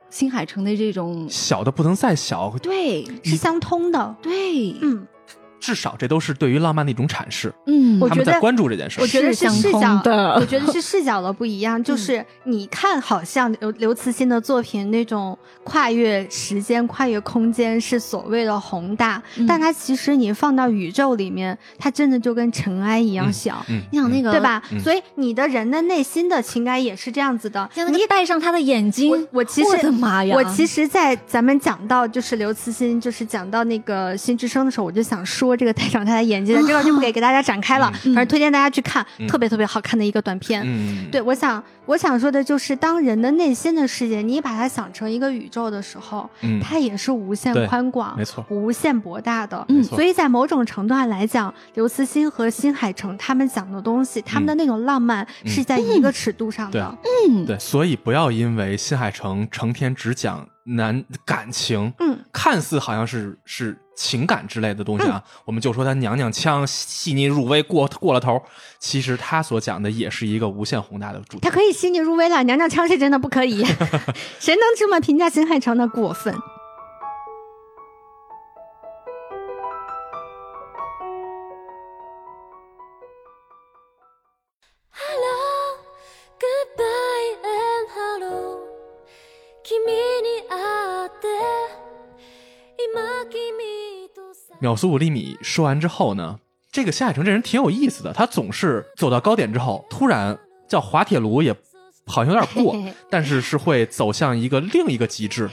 [0.10, 5.08] 新海诚的这种小的不能再小，对，是相通的，对，嗯。
[5.60, 7.54] 至少这都是对于浪漫的一种阐释。
[7.68, 9.00] 嗯，他们在关注这件事。
[9.02, 11.84] 我觉得是视角的，我觉得是视角的不一样。
[11.84, 23.66] 就是你看，好像刘刘慈欣的作品那种跨越时间、跨越空间是所谓的宏大，但它其实你放到宇宙里面，它真的就跟尘埃一样小。
[23.92, 24.62] 你想那个对吧？
[24.84, 27.70] 所以你的人的内心的情感也是这样子的。
[27.92, 30.36] 你戴上他的眼睛，我其实我的妈呀！
[30.36, 36.30] 我其实，在咱们讲到就是刘慈欣，就是讲到那个新之声的时候，我就想说这个戴上他的。
[36.30, 40.64] 演技的这个就不给 给大家展开了，反正推荐大家去看，特别特别好看的一个短片。
[41.10, 46.30] 对，我想我想说的就是，当人的内心的世界，你把它想成一个宇宙的时候，
[46.62, 49.66] 它也是无限宽广，没错，无限博大的。
[49.70, 56.96] 嗯，所以在某种程度上来讲，刘慈欣和新海诚他们讲的东西，他们的那种浪漫是在一个尺度上的。
[57.28, 63.76] 嗯，对，所以不要因为新海诚成天只讲男感情，嗯，看似好像是是。
[64.00, 68.42] 情感之类的东西啊，我们就说他娘娘腔细腻入微过过了头，
[68.80, 71.40] 其实他所讲的也是一个无限宏大的主题。
[71.42, 73.62] 他可以细腻入微了，娘娘腔是真的不可以。
[74.40, 76.34] 谁能这么评价新海诚的过分？
[94.60, 96.38] 秒速五厘米说完之后呢，
[96.72, 101.56] 这个夏海城这人挺有意思的，他总是走到高点之后，突然叫滑铁卢也
[102.06, 102.76] 好像有点过，
[103.10, 105.50] 但是是会走向一个另一个极致。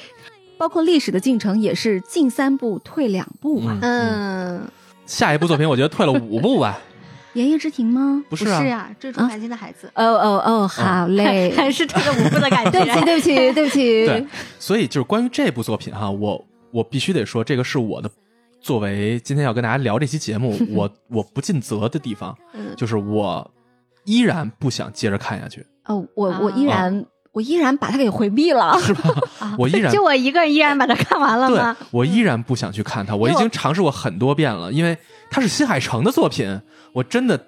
[0.59, 3.79] 包括历史的进程也是进三步退两步嘛。
[3.83, 4.67] 嗯，
[5.05, 6.79] 下一部作品我觉得退了五步吧。
[7.35, 8.25] 炎夜之庭吗？
[8.31, 9.87] 不是啊，追逐繁星的孩子。
[9.95, 12.71] 哦哦哦，好嘞，还是退了五步的感觉。
[12.81, 14.07] 对不起，对不起，对不起。
[14.07, 14.27] 对，
[14.59, 18.11] 所以就是关于这部作品哈，我我必须得说，这个是我的。
[18.67, 22.37] 作为今天要跟大家聊这期节目， 我我不尽责的地方，
[22.77, 23.49] 就是我
[24.05, 25.65] 依然不想接着看下去。
[25.85, 29.15] 哦，我我依然我依然把它给回避了，是吧？
[29.57, 31.77] 我依然就我一个人依然把它看完了吗？
[31.79, 33.15] 对，我依然不想去看它。
[33.15, 34.99] 我已经尝试过很多遍了，因为
[35.31, 36.61] 它是新海诚的作品，
[36.93, 37.41] 我真的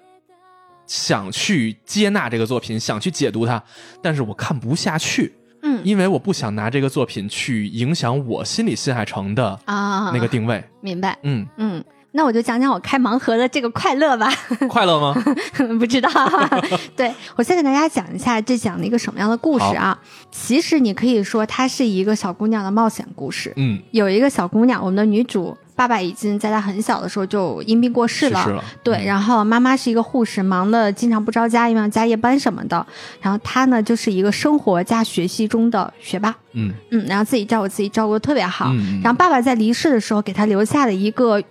[0.87, 3.61] 想去接纳这个作品，想去解读它，
[4.01, 5.33] 但是我看不下去。
[5.69, 10.63] 嗯，因为我不想拿这个作品去影响我心里新海诚的啊那个定位。
[10.81, 11.17] 明白。
[11.23, 14.33] 嗯嗯，那我就讲讲我开盲盒的这个快乐吧。
[14.67, 15.13] 快乐吗？
[15.79, 16.09] 不知道。
[16.97, 19.97] 对我先给大家讲一下，这讲了一个什么样的故事啊？
[20.31, 23.53] 其实你可以说它是一个小姑娘的冒险故事。
[23.57, 25.55] 嗯，有一个小姑娘，我们的女主。
[25.79, 32.85] 爸爸已经在他很小的时候就因病过世了，对，然后妈妈是一个护士，忙的经常不着家，因为要加夜班什么的。
[33.21, 36.73] 然后他呢，就是一个生活加学习中的学霸，嗯。
[36.91, 38.73] 嗯，然后自己照顾自己照顾的特别好。
[39.01, 41.41] 然后爸爸在离世的时候给他留下了一个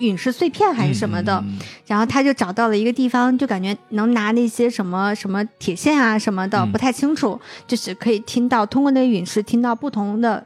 [0.00, 1.42] 陨石碎片还是什么的，
[1.86, 10.44] 然后他就找到了一个地方，就感觉能拿那些什么什么铁线啊什么的，不太清楚，就是可以听到通过那个陨石听到不同的。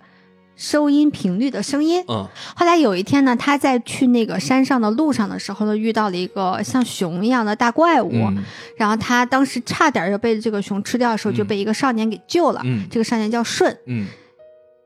[0.57, 2.05] 收音频率的声音。
[2.09, 8.13] 嗯，后来有一天呢，他在去那个山上的路上的时候呢，遇到了一个像熊一样的大怪物。
[8.77, 12.61] 然后他当时差点就被这个熊吃掉的时候，就被一个少年给救了。
[12.65, 13.77] 嗯，这个少年叫顺。
[13.87, 14.07] 嗯，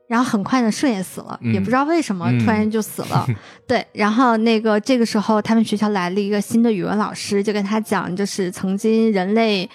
[0.06, 3.26] 然后很快呢，顺也死了，也不知道为什么突然就死了。
[3.66, 9.68] 对，然后那个这个时候，他们学校来了一个新的语文老师，就跟他讲，就是曾经人类。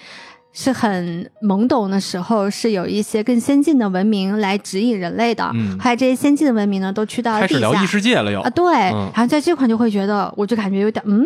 [0.56, 5.50] 是很懵懂的时候，是有一些更先进的文明来指引人类的。
[5.52, 7.60] 嗯，后来这些先进的文明呢，都去到了地下。
[7.60, 8.72] 开始聊异世界了，又啊，对。
[8.72, 11.24] 然后在这块就会觉得，我就感觉有点，嗯，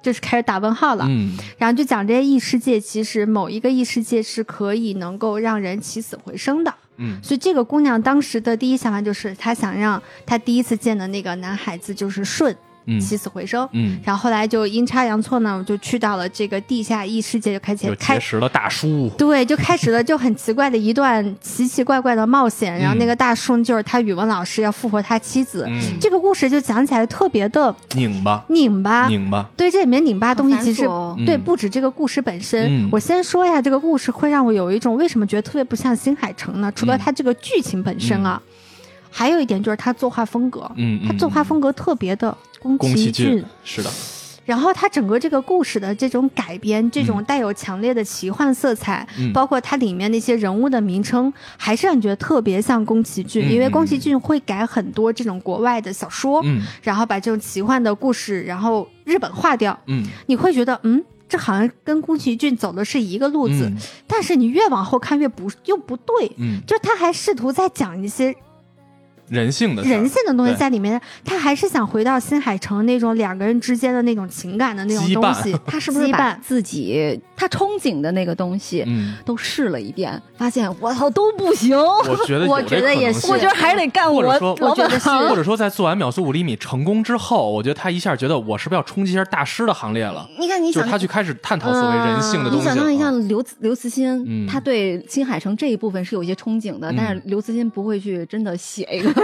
[0.00, 1.04] 就是开始打问号了。
[1.08, 1.36] 嗯。
[1.58, 6.72] 然后就讲这些异世界，其实某一个异世界是可以能够让人起死回生的。
[6.98, 7.18] 嗯。
[7.20, 12.56] 所以这个姑娘当时的第一想法就是，她想让她第一次见的那个男孩子就是舜。
[13.00, 13.68] 起死回生。
[13.72, 19.10] 嗯，然后后来就阴差阳错呢，就去到了这个地下异世界，就开始开始了大叔。
[19.18, 22.78] 对，就开始了就很奇怪的一段奇奇怪怪的冒险。
[22.78, 25.68] 然后那个大叔就是他语文老师，要复活他妻子。
[26.00, 29.48] 这个故事就讲起来特别的拧巴，拧巴，拧巴。
[29.56, 30.88] 对，这里面拧巴东西其实
[31.26, 32.88] 对不止这个故事本身。
[32.92, 36.72] 我先说一下这个故事，会让我有一种为什么觉得特别不像新海诚呢？
[36.74, 38.40] 除了他这个剧情本身啊。
[39.10, 43.90] 还有一点就是他作画风格，嗯，他作画风格特别的宫崎骏，是的。
[44.44, 63.70] 然后他整个这个故事的这种改编，这种带有强烈的奇幻色彩，包括它里面那些人物的名称，还是让你觉得特别像宫崎骏，因为宫崎骏会改很多这种国外的小说，嗯，然后把这种奇幻的故事，然后日本化掉，嗯，你会觉得，嗯，这好像跟宫崎骏走的是一个路子，
[64.06, 68.34] 但是你越往后看越不又不对，嗯，就他还试图在讲一些。
[69.28, 75.56] 人性的人性的东西在里面，他还是想回到新海诚那种两个人之间的那种情感的那种东西。
[75.66, 78.84] 他是不是把自己他憧憬的那个东西
[79.24, 81.76] 都试了一遍，发现我操都不行。
[81.78, 84.22] 我觉得 我觉得也是，我觉得还得干我。
[84.60, 90.28] 我觉得是，或者说在做完秒速五厘米成功之后，我觉得他一下觉得我是不是要冲击一下大师的行列了？
[90.38, 92.58] 你看，你就是他去开始探讨所谓人性的东西。
[92.58, 99.17] 你想象一下，刘刘慈欣，他对新海诚这一部分是有一些憧憬的，但是刘慈欣不会去真的写一个。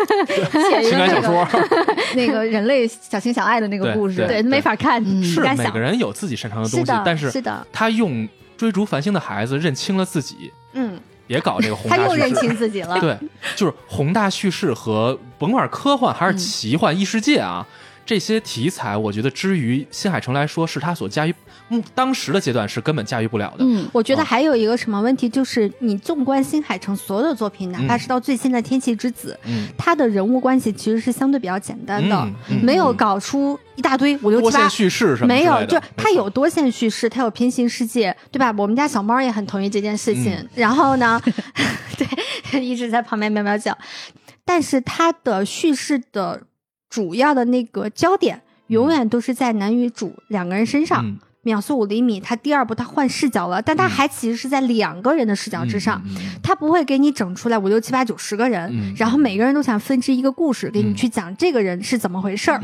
[0.82, 1.46] 情感小说，
[2.16, 5.02] 那个人类小情小爱的那个故事，对，没法看。
[5.22, 10.52] 是每个人有自己擅长的东西，但是是的，他用追逐繁星的孩子认清了自己。
[10.72, 12.08] 嗯，别搞这个宏大叙事。
[12.08, 13.00] 他又认清自己了。
[13.00, 13.16] 对，
[13.56, 17.66] 就是宏大叙事和甭管科幻还是奇幻异世界啊。
[18.06, 21.34] 这些题材，我觉得，之于新海诚来说，是他所驾驭，
[21.70, 23.56] 嗯，当时的阶段是根本驾驭不了的。
[23.60, 32.28] 嗯，我觉得还有一个什么问题，就是你纵观新海诚所有的作品，哪怕是到最新的《天气之子》，嗯，他的人物关系其实是相对比较简单的，
[32.62, 38.54] 没有搞出一大堆五六七八叙事什么没有，就他有多线叙事，他有平行世界，对吧？
[38.58, 40.36] 我们家小猫也很同意这件事情。
[40.54, 41.20] 然后呢，
[42.50, 43.76] 对，一直在旁边喵喵叫，
[44.44, 46.42] 但是他的叙事的。
[46.90, 51.18] 主要的那个焦点永远都是在男女主两个人身上。
[51.44, 56.02] 秒速五厘米，他第二部他换视角了，但他还其实是在两个人的视角之上，
[56.42, 62.60] 他不会给你整出来五六七八九十个人，然后每个人都想分支一个故事给你去讲这个人是怎么回事儿。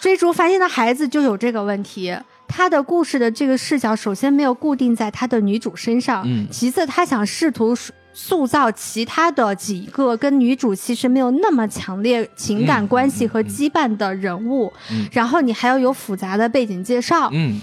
[0.00, 7.74] 追逐繁星的孩子就有这个问题，他的故事的这个视角首先没有固定在他的女主身上，其次他想试图。
[8.18, 14.72] 塑造其他的几个跟女主其实没有那么强烈情感关系和羁绊的人物，
[15.12, 17.60] 然后你还要有复杂的背景介绍，嗯，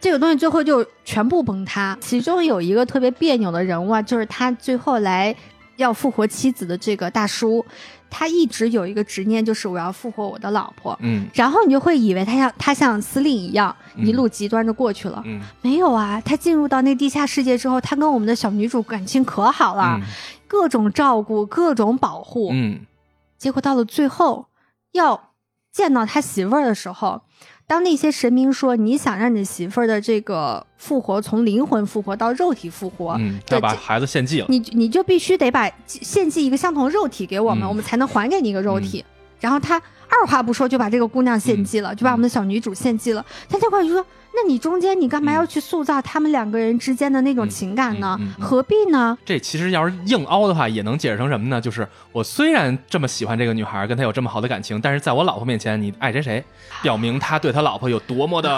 [0.00, 1.96] 这个东西最后就全部崩塌。
[2.00, 5.32] 其中有一个特别别扭的人物啊，就是他最后来
[5.76, 7.64] 要复活妻子的这个大叔。
[8.12, 10.94] 他一直有一个执念，就是我要复活我的老婆。
[11.00, 15.22] 嗯，然后你就会以为他像他像司令一样一路极端的过去了。
[15.24, 19.98] 嗯，没有啊，他进入到那地下世界之后，他跟我们的小女主感情可好了，
[20.46, 22.50] 各种照顾，各种保护。
[22.52, 22.80] 嗯，
[23.38, 24.46] 结果到了最后
[24.92, 25.30] 要
[25.72, 27.22] 见到他媳妇儿的时候。
[27.72, 39.02] 当那些神明说你想让你媳妇儿的这个复活从灵魂复活到肉体复活，嗯，要把孩子献祭了，你你就必须得把献祭一个相同肉体给我们，我们才能还给你一个肉体。
[39.40, 43.24] 然后他二话不说就把这个姑娘献祭了，就把我们的小女主献祭了。
[43.48, 44.04] 他这块就说。
[44.34, 48.18] 那你中间你干嘛要去塑造他们两个人之间的那种情感呢？
[48.40, 49.16] 何必呢？
[49.24, 51.60] 这其实要是硬凹的话，也能解释成什么呢？
[51.60, 56.42] 就是我虽然这么喜欢这个女孩，跟她有这么好的感情，但是在我老婆面前，你爱谁谁，
[56.82, 58.48] 表明他对他老婆有多么的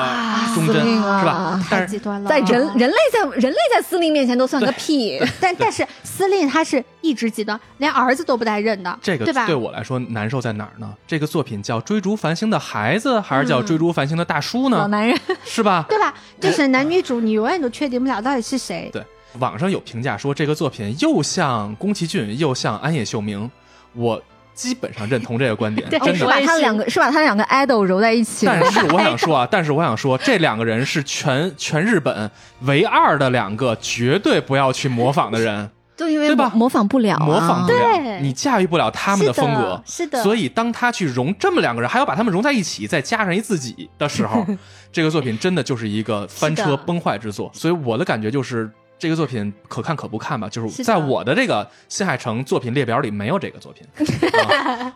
[0.55, 1.61] 忠贞，是吧？
[1.69, 5.21] 太极端了，在人 人类在人类在司令面前都算个屁。
[5.41, 9.47] 但但是司令他是一直极端，连儿子都不带认的，这个对吧？
[9.47, 10.95] 对我来说难受在哪儿呢？
[11.07, 14.79] 这个作品叫《追逐繁星的孩子》，还是叫《追逐繁星的大叔》呢？
[14.79, 15.87] 老男人是吧？
[15.89, 16.15] 对吧？
[16.41, 18.89] 就是男女主，你永远都确定不了到底是谁。
[18.93, 19.03] 对，
[19.39, 23.51] 网上有评价说这个作品又像宫崎骏，又像安野秀明，
[23.95, 24.23] 我
[24.55, 25.89] 基本上认同这个观点。
[25.91, 28.47] 真的，是把他两个是把他两个 idol 揉在一起。
[28.47, 35.71] 但是我想说啊，但是我想说，这两个人是全全日本唯二的两个绝对不要去模仿的人。
[35.97, 36.51] 就因为对吧？
[36.53, 40.21] 模仿不了，模仿不了，你驾驭不了他们的风格，是的。
[40.25, 44.45] 所以当他去融这么两个人，还要把他们融在一起，再加上一自己的时候，
[44.95, 47.51] 这个作品真的就是一个翻车崩坏之作。
[47.53, 50.49] 所以我的感觉就是，这个作品可看可不看吧。
[50.49, 53.85] 就是在我的这个新海诚作品列表里没有这个作品。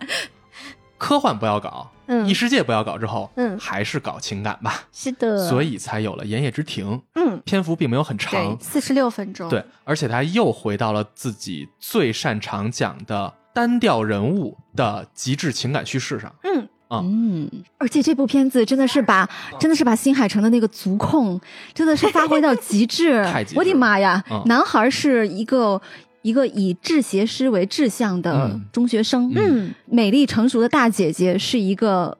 [0.96, 1.88] 科幻不要搞，
[2.26, 4.84] 异世界不要搞，之后，嗯，还是搞情感吧。
[4.92, 6.90] 是的，所以才有了《炎夜之庭》。
[7.14, 9.48] 嗯，篇幅并没有很长，四十六分钟。
[9.48, 16.34] 对，而且他又回到了自己最擅长讲的单调人物的极致情感叙事上。
[16.42, 19.28] 嗯，嗯，而且这部片子真的是把
[19.60, 21.40] 真的是把新海诚的那个足控
[21.74, 23.24] 真的是发挥到极致。
[23.54, 24.24] 我的妈呀！
[24.46, 25.80] 男孩是一个
[26.22, 32.16] 一个以制鞋师为志向的中学生，嗯，美丽成熟的大姐姐是一个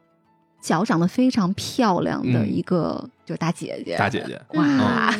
[0.60, 4.40] 脚长得非常漂亮的一个就大姐姐，大姐姐。
[4.58, 5.14] 哇。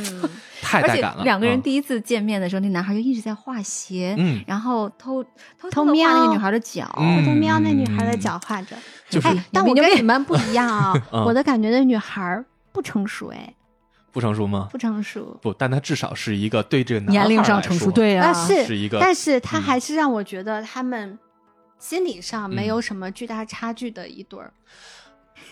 [0.60, 1.22] 太带感了！
[1.22, 5.22] 两个人第一次见面的时候，那男孩就一直在画鞋，嗯，然后偷
[5.56, 6.10] 偷偷瞄。
[6.10, 8.76] 那个女孩的脚，偷偷瞄那女孩的脚画着。
[9.08, 10.94] 就是，但我跟你们不一样啊！
[11.26, 13.54] 我的感觉，那女孩不成熟，哎，
[14.12, 14.68] 不成熟吗？
[14.70, 15.38] 不成熟。
[15.40, 21.18] 不，但她至少是一个对这个年龄上成熟，对啊，是是一个，但是她还是让我觉得他们
[21.78, 24.52] 心理上没有什么巨大差距的一对儿。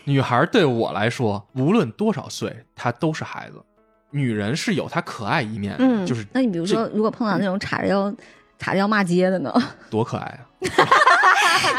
[0.05, 3.63] 女孩对我来说，无论多少岁，她都是孩子。
[4.11, 8.13] 女人是有她可爱一面，嗯，就是那你比如说，如果碰到那种叉着腰、
[8.59, 9.53] 叉着腰骂街的呢？
[9.91, 10.41] 多可爱啊！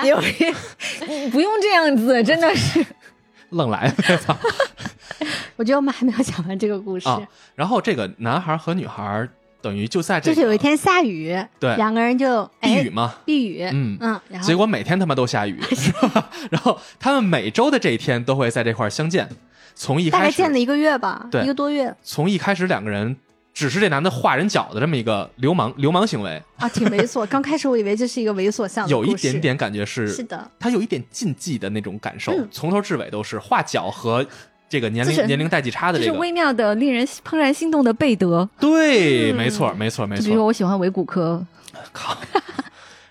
[1.07, 2.85] 你不用这样子，真的是
[3.51, 3.93] 愣来。
[5.55, 7.09] 我觉得我们还没有讲完这个故事。
[7.55, 9.27] 然后这个男孩和女孩
[9.61, 19.27] 等于就在这，就是有一天下雨，对，两个人就避雨嘛，避雨，嗯嗯，结果每天他妈都下雨，是吧然后他们每周的这一天都会在这块相见。
[19.73, 21.95] 从一开始大概见了一个月吧，对，一个多月。
[22.03, 23.15] 从一开始两个人
[23.57, 27.25] 只是这男的画人脚的这么一个流氓流氓行为啊，挺猥琐。
[27.25, 34.23] 刚开始我以为这是一个猥琐向，有一点点感觉是是的，他有一点禁忌的那种感受，从头至尾都是画脚和
[34.69, 38.47] 这个年龄年龄代际差的这个微妙的令人怦然心动的贝德。
[38.59, 40.25] 对，没错，没错，没错。
[40.25, 41.43] 比如我喜欢维骨科，
[41.91, 42.15] 靠，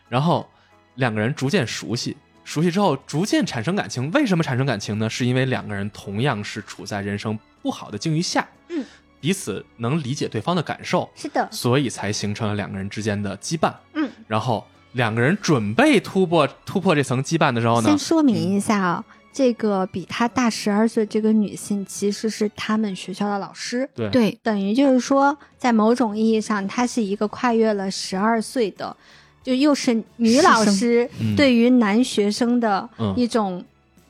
[0.08, 0.48] 然后
[0.94, 2.16] 两个人逐渐熟悉。
[2.44, 4.08] 熟悉之后，逐渐产生感情。
[4.12, 5.10] 为什么产生感情呢？
[5.10, 8.84] 是因为两个人同样是处在人生不好的境遇下，嗯，
[9.20, 14.08] 彼此能理解对方的感受，是的，所以才形成了两个人之间的羁绊，嗯。
[14.26, 24.10] 然后两个人准备突破突破这层羁绊的时候呢，先说明一下啊，这个比他大十二岁这个女性其实是他们学校的老师，对。
[24.10, 28.96] 对，等于就是说，在某种意义上，她是一个跨越了十二岁的。
[29.42, 33.64] 就又是女老师对于男学生的一种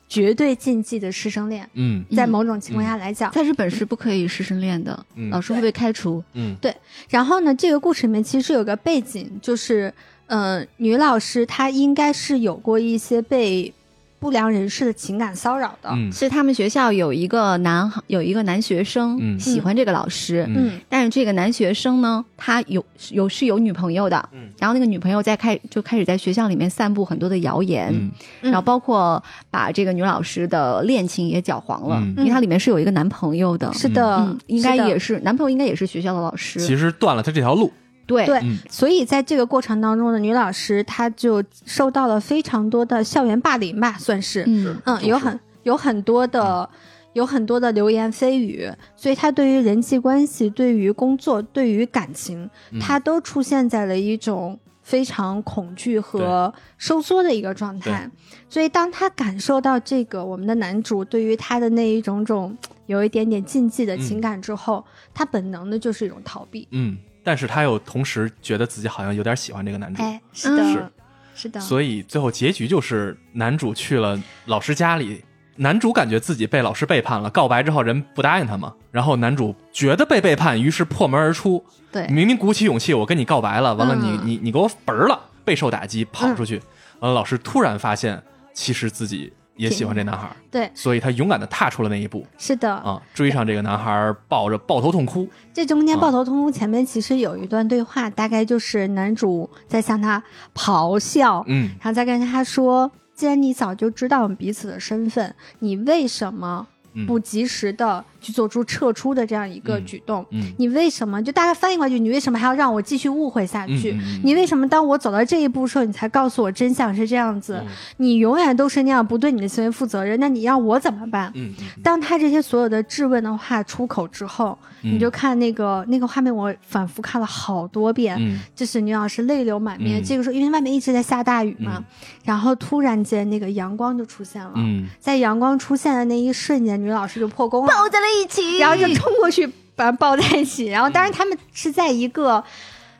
[0.09, 1.69] 绝对禁忌的师生恋。
[1.73, 6.23] 嗯，在某种情况下来讲，在日本是不可以师生恋的，老师会被开除。
[6.33, 6.75] 嗯，对。
[7.09, 9.93] 然后呢，这个故事里面其实有个背景，就是
[10.27, 13.73] 呃，女老师她应该是有过一些被。
[14.19, 27.93] 不良人士的情感骚扰的，是他们学校有一个男有一个男学生喜欢这个老师，嗯，但是这个男学生呢，他有有是有女朋友的，嗯，然后那个女朋友在开就开始在学校里面散布很多的谣言，
[28.41, 37.71] 然后包括把这个女老师的恋情也搅黄了，因为她里面是有一个男朋友的，是的，应该也是男朋友应该也是学校的老师，其实断了他这条路。
[38.07, 38.25] 对。
[38.25, 44.75] 对，所以在这个过程当中呢，女老师她就受到了非常多的校园霸凌吧，算是，嗯。
[44.85, 46.67] 嗯，有很有很多的
[47.13, 52.49] 有很多的流言蜚语，所以她对于人际关系、对于工作、对于感情，
[52.79, 58.09] 她都出现在了一种非常恐惧和收缩的一个状态。
[58.47, 66.67] 所以当她感受到这个我们的男主对于她的那一种种有一点点禁忌的情感之后，她本能的就是一种逃避。
[66.71, 66.97] 嗯。
[67.27, 70.89] 但是他又同时觉得自己好像有点喜欢这个男主，哎，是的，是。
[71.35, 75.21] 是的，所以最后结局就是男主去了老师家里，
[75.57, 81.61] 男主感觉自己被老师背叛了，告白之后人不答应他嘛，然后男主觉得被背叛，于是破门而出，
[81.91, 86.61] 对，明明鼓起勇气我跟你告白了，完了你你你给我嘣了，备受打击跑出去，
[87.01, 88.23] 完了老师突然发现
[88.53, 89.33] 其实自己。
[89.57, 92.25] 也喜欢这男孩，对，所以他勇敢的踏出了那一步。
[92.37, 95.27] 是的，啊，追上这个男孩，抱着抱头痛哭。
[95.53, 100.23] 这中间抱头痛哭前面其实有一段对话，大概就是男主在向他
[100.55, 106.67] 咆哮，嗯，然后再跟他说：“既然你早就知道我们彼此的身份，你为什么
[107.07, 111.97] 不及时的？”去做出撤出的这样一个举动，嗯，你为什么就大概翻译过去？
[111.97, 113.97] 你为什么还要让我继续误会下去？
[114.21, 117.63] 你为什么当我走到这一步的时候，你才告诉我真相是这样子？
[117.97, 121.31] 你永远都是那样不对你的行为负责任，那你让我怎么办？
[121.35, 128.19] 嗯，当他这些所有的质问的话出口之后，你就看那个那个画面，我反复看了好多遍，
[128.53, 130.03] 就是女老师泪流满面。
[130.03, 131.81] 这个时候，因为外面一直在下大雨嘛，
[132.25, 134.53] 然后突然间那个阳光就出现了，
[134.99, 138.87] 在阳光出现的那一瞬间，女老师就破功了，抱在了一起，然后就。
[138.95, 139.45] 冲过去
[139.75, 142.43] 把他抱在一起， 然后当然他们是在一个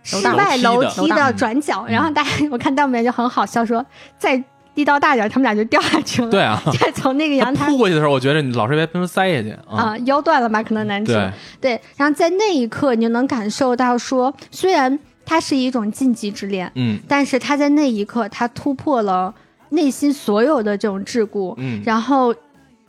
[0.04, 3.84] 室外楼梯的转角，然后大家我看弹幕里面就很好笑，说
[4.20, 4.42] 再
[4.76, 6.30] 力道大点，他们俩就掉下去了。
[6.30, 7.66] 对啊， 就从那个阳台。
[7.66, 9.56] 扑过去的时候，我觉得你老师别被他塞下去。
[9.68, 10.62] 啊，腰断了吧？
[10.62, 11.12] 可能男主
[11.60, 19.34] 对，然后在那一刻，你就能感受到说，虽然它是一种禁忌之恋，嗯，但是他在那一刻，他突破了
[19.70, 21.56] 内心所有的这种桎梏。
[21.58, 22.34] 嗯，然后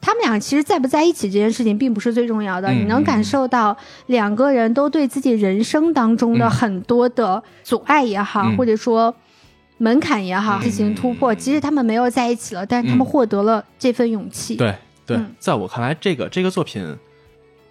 [0.01, 3.77] 他们俩其实在不在一起这件事情并不是最重要的，你能感受到
[4.07, 9.15] 两个人都对自己人生当中的很多的阻碍也好，或者说
[9.79, 11.35] 门槛也好进行突破。
[11.35, 14.57] 即使他们没有在一起了，但是他们获得了这份勇气。
[14.57, 14.75] 对
[15.05, 16.97] 对，在我看来，这个这个作品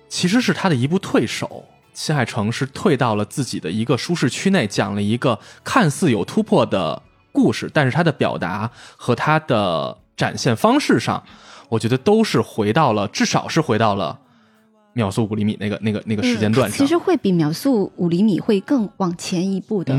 [0.09, 1.65] 其实是他的一部退守。
[1.93, 7.01] 新海诚是退到了自己的一个舒适区内，讲了一个看似有突破的
[7.31, 11.23] 故事，但是他的表达和他的展现方式上，
[11.69, 14.19] 我觉得都是回到了，至少是回到了
[14.93, 16.77] 秒速五厘米那个那个那个时间段上。
[16.77, 19.95] 其实会比秒速五厘米会更往前一步的，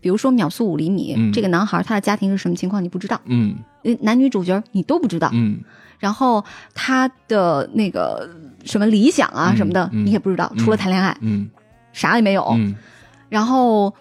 [0.00, 3.56] 比如说秒速五厘米，这个男孩他的家庭是什么情况你不知道，嗯，
[4.00, 5.60] 男女主角你都不知道，嗯，
[5.98, 6.44] 然后
[6.74, 8.28] 他的那个。
[8.64, 11.50] 什么理想啊什么的，你也不知道，除了谈恋爱，嗯，
[11.92, 12.56] 啥也没有。
[13.28, 13.92] 然后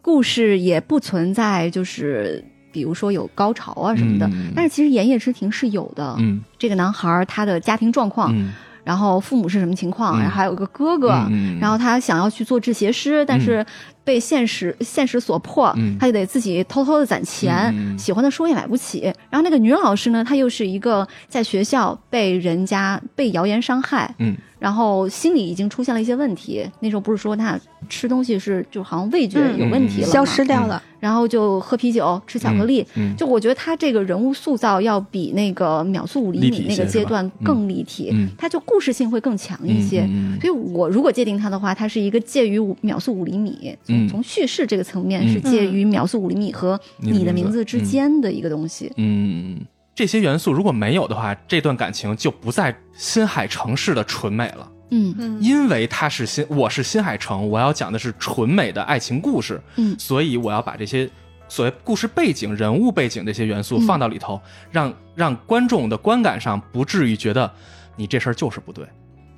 [0.00, 2.42] 故事也不存在，就是
[2.72, 4.30] 比如说有高潮啊什么的。
[4.54, 6.14] 但是其实《言叶之庭》是有的。
[6.18, 8.34] 嗯，这个男孩他的家庭状况，
[8.84, 11.08] 然后父母是什么情况，然后还有个哥哥，
[11.60, 13.64] 然后他想要去做制鞋师，但是。
[14.04, 19.02] 被现实现实所迫，他就得自己偷偷的攒钱，喜欢的书也买不起。
[19.28, 26.68] 然后那个女老师呢，她又是一个在学校被人家被谣言伤害，嗯，然后心里已经出现了一些问题。
[26.80, 32.86] 那时候不是说他吃东西是就好像味觉有问题了，消失掉了，然后就喝啤酒吃巧克力。
[33.16, 40.08] 就我觉得他这个人物塑造要比那个秒速五厘米那个阶段更立体，他就故事性会更强一些。
[40.40, 43.76] 所以我如果界定他的话，他是一个介于秒速五厘米。
[44.10, 48.90] 从叙事这个层面是介于秒速五厘米和你的名字之间的一个东西。
[48.96, 49.56] 嗯，
[49.98, 54.70] 这些元素如果没有的话，这段感情就不在新海城市的纯美了。
[54.92, 59.60] 嗯嗯，因为他是新，我是新海诚，我要讲的是纯美的爱情故事。
[59.74, 61.10] 嗯，所以我要把这些
[61.48, 64.40] 所谓故事背景、人物背景这些元素放到里头，
[64.70, 67.50] 让让观众的观感上不至于觉得
[67.96, 68.86] 你这事儿就是不对。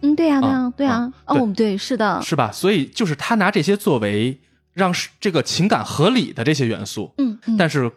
[0.02, 1.12] 嗯，对呀，对呀，对呀。
[1.24, 2.52] 哦，对，是的，是吧？
[2.52, 4.38] 所以就是他拿这些作为。
[4.72, 7.90] 让这个情感合理的这些元素，嗯嗯，但是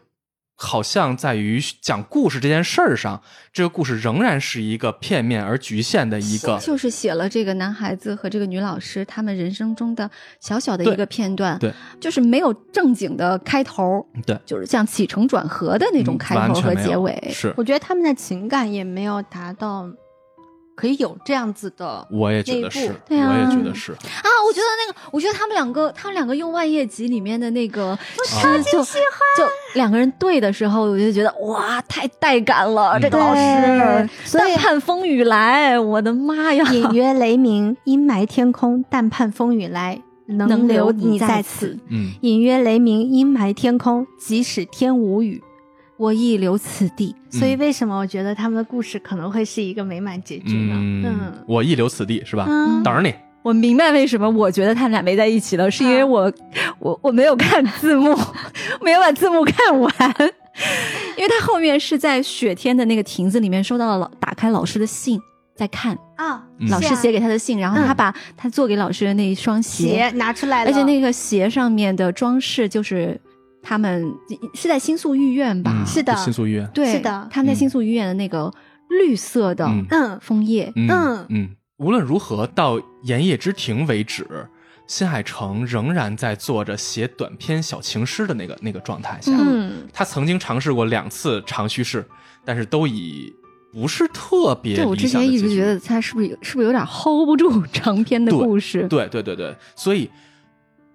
[0.55, 19.89] 好像在于讲故事这件事儿上，这个故事仍然是一个片面而局限的一个，就是写了这个男孩子和这个女老师他们人生中的小小的一个片段，对，就是没有正经的开头，对，就是像起承转合的那种开头和结尾，是，我觉得他们的情感也没有达到。
[20.75, 24.29] 可以有这样子的，我也觉得是，对啊，我也觉得是啊。
[24.45, 29.19] 我觉得那个，我觉得他们两个，他们两个用万叶集里面的那个，我超级喜欢。
[29.37, 29.45] 就
[29.75, 34.09] 两个人对的时候，我就觉得哇，太带感了，这个老师。
[34.33, 36.65] 但盼风雨来，我的妈呀！
[36.71, 41.77] 隐约雷鸣，阴霾天空，但盼风雨来，能留你在此。
[41.89, 45.41] 嗯，隐约雷鸣，阴霾天空，即使天无雨。
[45.97, 50.73] 我亦留此地，所以为什么我觉得他们的故事可能会是一个美满结局呢？
[50.75, 52.45] 嗯，我亦留此地是吧？
[52.83, 53.13] 等着你。
[53.43, 56.31] 我明白为什么我觉得他们俩没在一起了，是因为我
[56.79, 58.17] 我我没有看字幕，
[58.81, 59.91] 没有把字幕看完，
[61.17, 65.19] 因为他后面是在雪天的那个亭子里面收到了老打开老师的信，
[65.55, 73.19] 在看啊，老师写给他的信，然后他把他做给老师的那一双鞋拿出来了，而且那个鞋上面的装饰就是。
[73.63, 74.13] 他们
[74.53, 75.83] 是在新宿御苑吧？
[75.87, 76.69] 是的，新宿御苑。
[76.73, 78.53] 对，是的，他们在新宿御苑的那个
[78.89, 81.49] 绿色的嗯枫叶，嗯嗯。
[81.77, 84.25] 无论如何，到《盐业之庭》为止，
[84.85, 89.31] 新海诚仍然在做着写短篇小情诗的那个那个状态下。
[89.35, 92.05] 嗯，他曾经尝试过两次长叙事，
[92.45, 93.33] 但是都以
[93.71, 94.75] 不是特别。
[94.75, 98.87] 对我之前一直觉得他是不是是不是有点 hold 不住长篇的故事？
[98.87, 100.09] 对对对对，所以。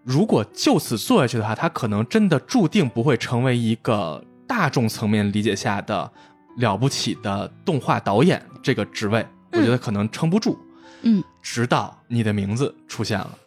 [0.09, 6.11] 如果就此做下去的话，他可能真的注定不会成为一个大众层面理解下的
[6.57, 9.27] 了不起的动画导演这个职位。
[9.53, 10.59] 我觉得可能撑不住。
[11.03, 13.39] 嗯，直到你的名字出现了。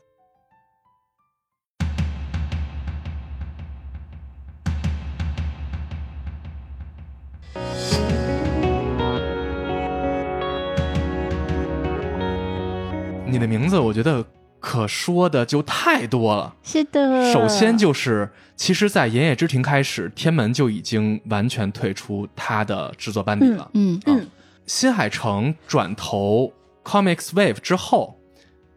[13.25, 14.23] 你的名字，我觉得。
[14.61, 16.55] 可说的就太多了。
[16.61, 23.69] 是的，首先就是，其实，在《炎夜之庭》开始，天门就已经完全退出他的制作班底了。
[23.73, 24.27] 嗯嗯，
[24.67, 26.53] 新海诚转投
[26.85, 28.19] Comics Wave 之后，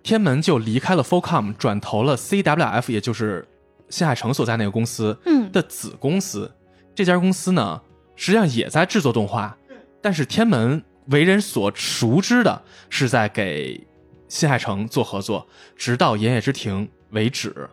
[0.02, 3.46] 天门就离开了 f o c o m 转投了 CWF，也就是
[3.90, 5.16] 新海诚所在那个公司
[5.52, 6.50] 的子公司。
[6.94, 7.82] 这家公司呢，
[8.16, 9.54] 实际上也在制作动画，
[10.00, 13.86] 但是天门为人所熟知的是在给。
[14.28, 15.46] 新海诚做合作，
[15.76, 17.68] 直到《炎夜之庭》为止，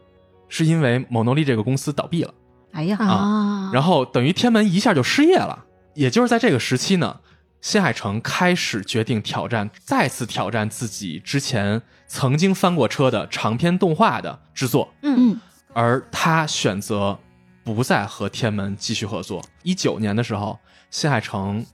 [0.49, 2.34] 是因为某诺利这个公司倒闭了。
[2.74, 3.70] 哎呀啊！
[3.74, 5.66] 然后等于天门一下就失业了。
[5.93, 7.20] 也就是在这个时期呢，
[7.60, 14.93] 新海诚开始决定挑战，再次挑战自己之前曾经翻过车的长篇动画的制作。
[15.02, 15.41] 嗯嗯，
[15.74, 17.20] 而他选择
[17.64, 19.43] 不再和天门继续合作。
[19.64, 20.58] 一九年的时候，
[20.89, 21.66] 新海诚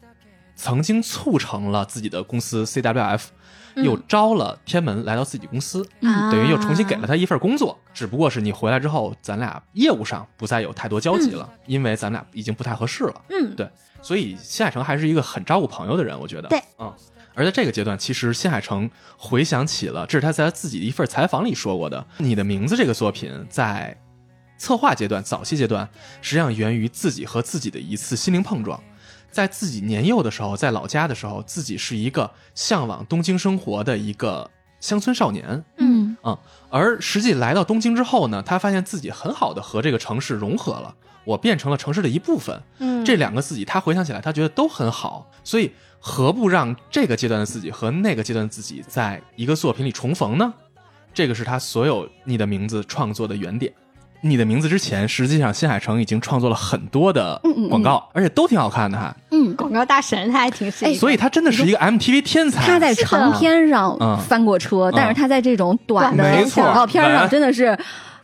[0.57, 3.27] 曾经促成了自己的公司 CWF。
[3.83, 7.77] 又招了天门来到自己公司，等于又重新给了他一份工作。
[7.93, 13.21] 只不过是你回来之后，咱俩业务上不再有太多交集了，因为咱俩已经不太合适了。
[13.29, 13.69] 嗯，对。
[14.01, 16.49] 所以新海诚还是一个很照顾朋友的人，我觉得。
[16.49, 16.91] 对，嗯。
[17.35, 23.95] 而在这个阶段，其实新海诚回想起了，这是他在他自己的一份采访里说过的：“你的名字这个作品在
[24.57, 25.87] 策划阶段、早期阶段，
[26.23, 28.81] 实际上源于自己和自己的一次心灵碰撞。”
[29.37, 35.63] 在自己年幼的时候，在老家的时候，自己是一个向往东京生活的一个乡村少年。
[35.77, 36.35] 嗯嗯，
[36.71, 42.59] 而实际来到东京之后呢，他发现自己很好的和这个城市融合了，我变成了城市的一部分。
[42.79, 45.29] 嗯，这两个自己，他回想起来，他觉得都很好。
[45.43, 50.51] 所以，何不让这个阶段的自己和那个阶段的自己在一个作品里重逢呢？
[51.13, 53.71] 这个是他所有你的名字创作的原点。
[54.21, 57.39] 你的名字之前，实际上新海诚已经创作了很多的
[57.69, 59.15] 广告，而且都挺好看的，哈。
[59.31, 62.65] 嗯，广告大神，他还挺哎，所以他真的是一个 MTV 天才。
[62.65, 63.97] 他在长篇上
[64.27, 66.23] 翻过车，但是他在这种短的
[66.55, 67.77] 广告片上真的是，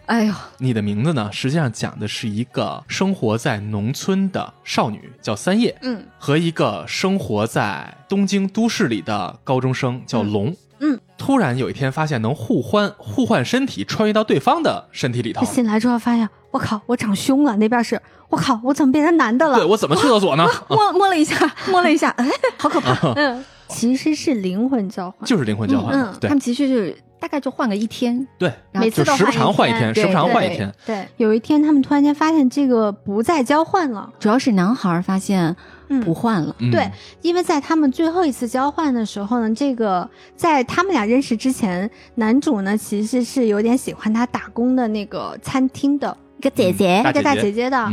[0.07, 0.33] 哎呦！
[0.57, 1.29] 你的名字呢？
[1.31, 10.53] 实际上讲的是一个生活在农村的少女叫三叶，嗯，和一个生活在东京都市里的高中生叫龙。
[10.85, 15.45] 嗯，突然有一天发现能互换互换身体，穿越到对方的身体里头。
[15.45, 17.55] 醒来之后发现，我靠，我长胸了。
[17.55, 19.55] 那边是我靠，我怎么变成男的了？
[19.55, 20.45] 对我怎么去厕所呢？
[20.67, 22.93] 摸 摸了一下， 摸了一下，哎，好可怕。
[23.15, 25.97] 嗯，其实是灵魂交换，就是灵魂交换。
[25.97, 28.27] 嗯，他们其实就是大概就换个一天。
[28.37, 30.69] 对，每次都时不常换一天，时不常换一天。
[30.85, 35.55] 对，有一天他们突然间发现这个不再交换了，主要是男孩发现。
[36.01, 36.89] 不换了，对，
[37.21, 47.91] 因为在他们最后一次交换的时候呢，这个在他们俩认识之前，男主呢其实是有点喜欢他打工的那个餐厅的一个姐姐，一个大姐姐的。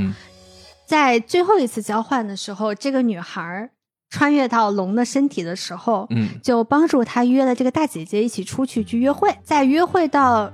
[0.87, 3.71] 在最后一次交换的时候，这个女孩
[4.09, 9.35] 穿越到龙的身体的时候，嗯，就帮助他约了这个大姐姐一起出去去约会。
[9.43, 10.53] 在约会到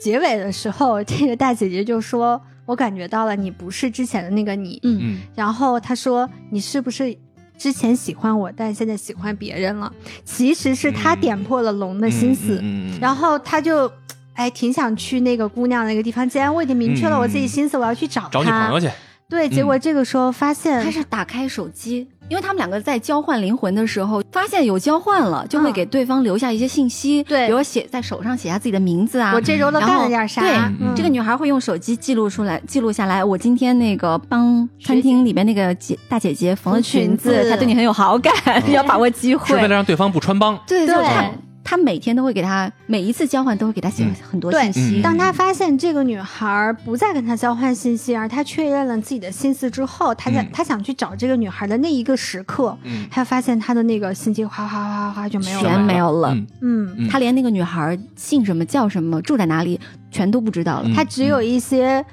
[0.00, 2.40] 结尾的时候，这个大姐姐就说。
[2.66, 4.78] 我感觉到了，你不是之前的那个你。
[4.82, 7.16] 嗯，然后他说：“你是不是
[7.56, 9.90] 之前喜欢我，但现在喜欢别人了？”
[10.26, 12.58] 其实是他点破了龙的心思。
[12.62, 13.90] 嗯，然后他就，
[14.34, 16.28] 哎，挺想去那个姑娘那个地方。
[16.28, 18.90] 既然我已经明确了我自己心思，我要去找找女朋友去。
[19.28, 22.06] 对，结果这个时候发现他是打开手机。
[22.28, 30.40] 因为他们两个在交换灵魂的时候，发现有交换了，就会给对方留下一些信息，对，比如写在手上写下自己的名字啊，我这周都干了点啥？
[30.40, 30.58] 对，
[30.94, 38.32] 这个女孩会用手机记录出来，记录下来，我今天那个帮餐厅里面那个姐大姐姐缝了裙子，她对你很有好感，
[38.72, 40.58] 要把握机会，是为了让对方不穿帮。
[40.66, 40.96] 对对。
[41.68, 45.02] 他每天都会给他每一次交换都会给他写很多信息。
[45.02, 52.78] 当他发现这个女孩不再跟他交换信息，而他确认了自己的心思之后，他在他想去找这个女孩的那一个时刻，
[53.10, 56.36] 他发现他的那个信息哗哗哗哗哗就没有全没有了。
[56.60, 59.80] 嗯，他连那个女孩姓什么叫什么住在哪里
[60.12, 60.88] 全都不知道了。
[60.94, 62.04] 他只有一些。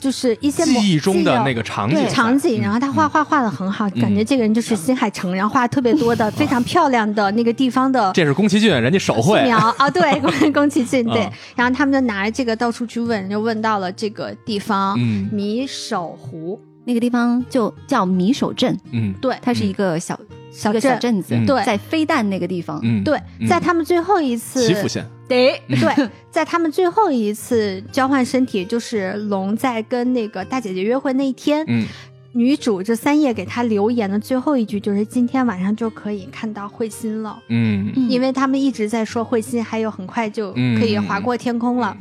[0.00, 8.10] 就是一些记忆中的那个场景，场景，然后他画画画的很好，感觉这个人就是新海诚，然后画特别多的非常漂亮的那个地方的。
[8.14, 9.42] 这是宫崎骏，人家手绘。
[9.42, 11.30] 描啊，对， 宫宫崎骏对。
[11.54, 14.98] 然后他们就拿着这个到处去问，就问到了这个地方，
[15.30, 20.18] 米手湖那个地方就叫米手镇，嗯，对，它是一个小
[20.50, 25.04] 小小镇子，对，在飞弹那个地方，对，在他们最后一次岐阜县。
[25.30, 31.86] 对对，在他们最后一次交换身体，就是龙在跟那个大姐姐约会那一天，嗯，
[32.32, 41.96] 女主这三叶给他留言的最后一句就是今天晚上就可以看到彗星了，嗯，因为他们一直在说彗星还有很快就可以划过天空了，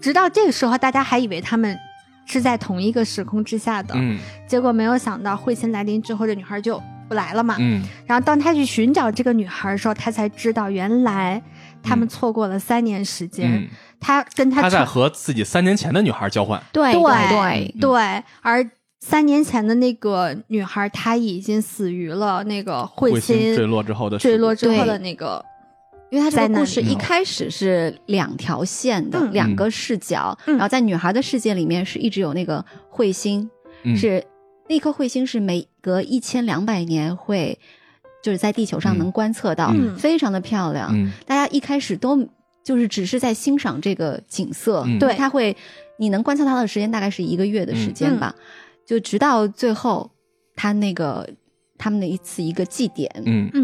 [0.00, 1.78] 直到这个时候大家还以为他们
[2.26, 4.18] 是在同一个时空之下的，嗯，
[4.48, 11.40] 结果没有想到彗星来临之后，这女孩就不来了嘛，嗯，然后当他去寻找这个女孩的时候，他才知道原来。
[11.82, 13.68] 他们错过了三年时间，
[14.00, 18.68] 他跟他他在和自己三年前的女孩交换，对对对对，而
[19.00, 25.44] 三年前的那个女孩，她已经死于了那个彗星坠落之后的坠落之后的那个，
[26.10, 33.50] 因为他这个故事一开始是两条线的两个视角，然后在女孩的世界里面是一直有那个彗星，
[33.96, 34.24] 是
[34.68, 37.58] 那颗彗星是每隔一千两百年会。
[38.22, 40.90] 就是在地球上能观测到，非常的漂亮。
[41.26, 42.26] 大家一开始都
[42.62, 45.56] 就是只是在欣赏这个景色，对，它会
[45.98, 48.34] 你能观测它的时间大概是一个月的时间吧。
[48.86, 50.10] 就直到最后，
[50.54, 51.28] 它那个
[51.76, 53.10] 他们的一次一个祭典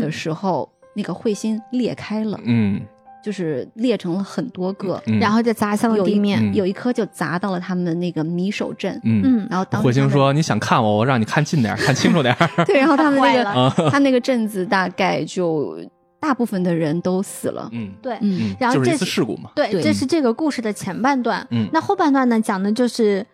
[0.00, 2.80] 的时候，那个彗星裂开了，嗯，
[3.22, 12.34] 就是裂成了很多个，然后就砸向了地面，有一颗就砸到了他们的那个米手镇，嗯，然后当火星说：“你想看我，我让你看近点，看清楚点。
[12.66, 15.78] ”对，然后他们那个 他那个镇子大概就
[16.20, 23.26] 大部分的人都死了，嗯，对，嗯，然后这是事故嘛，对，这是这个故事的前半段，嗯，那后半段呢，讲的就是。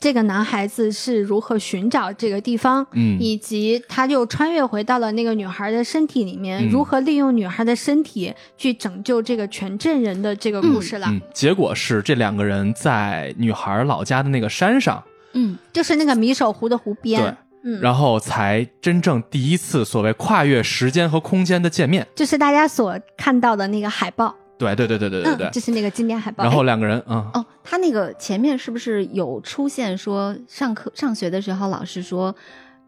[0.00, 11.12] 这个男孩子是如何寻找这个地方，嗯，以及他又穿越回到了那个女孩的身体里面，如何利用女孩的身体去拯救这个全镇人的这个故事了。
[11.34, 17.34] 结果是这两个人在女孩老家的那个山上，嗯，就是那个米首湖的湖边，对，
[17.64, 24.34] 嗯，然后才真正第一次所谓跨越时间和空间的见面，就是大家所看到的那个海报。
[24.60, 26.44] 对对对对对对对，就是那个经典海报。
[26.44, 32.34] 然后两个人，嗯，哦，他那个前面是不是有出现说上课上学的时候，老师说，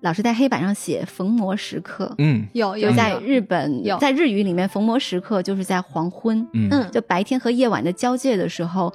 [0.02, 2.92] 老师在黑板上写逢魔时刻，嗯，有有。
[2.92, 3.96] 在日本有。
[3.98, 8.92] 在日语里面逢魔时刻就是在黄昏，嗯，就白天和夜晚的交界的时候，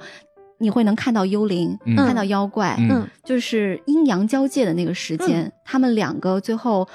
[0.58, 6.88] 你会能看到幽灵，看到妖怪，嗯，就是阴阳交界的那个时间，他们两个最后。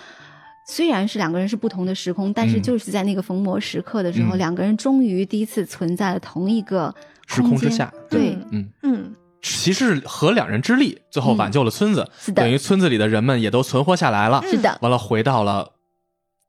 [0.65, 6.93] 虽然是两个人是不同的时空，但是就是在那个逢魔时刻的时候，两个人终于第一次存在了同一个
[7.27, 7.91] 时空之下。
[8.09, 14.41] 对，嗯嗯，其实合两人之力，最后挽救了村子，等于村子里的人们也都存活下来了。
[14.49, 15.69] 是的，完了回到了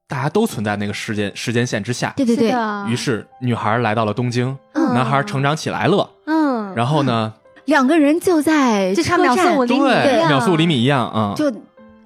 [0.07, 2.15] 大家都存在那个时间时间线之下。
[2.17, 2.55] 对对对。
[2.89, 6.09] 于是女孩来到了东京，男孩成长起来了。
[6.27, 6.73] 嗯。
[6.75, 7.35] 然后呢？
[7.65, 9.89] 两个人就在就差秒速五厘米，
[10.29, 11.35] 秒速五厘米一样啊！
[11.37, 11.53] 就。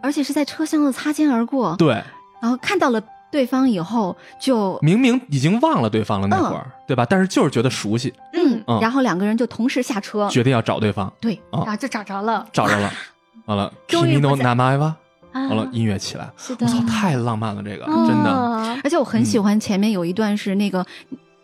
[0.00, 2.02] 而且是在车厢的擦肩而过，对，
[2.40, 7.06] 然后看到了对方以后，就明明已经忘了对方了那会儿，对吧？
[7.08, 12.92] 但是就是觉得熟悉，嗯，然后两个人就同时下车，决定要找对方，对，然后就找着了，找着了，
[13.46, 14.96] 完了，终于拿麦吧，
[15.32, 16.30] 完了，音乐起来，
[16.60, 20.84] 我操，太浪漫了，这个真的，而且我很喜欢前面有一段是那个。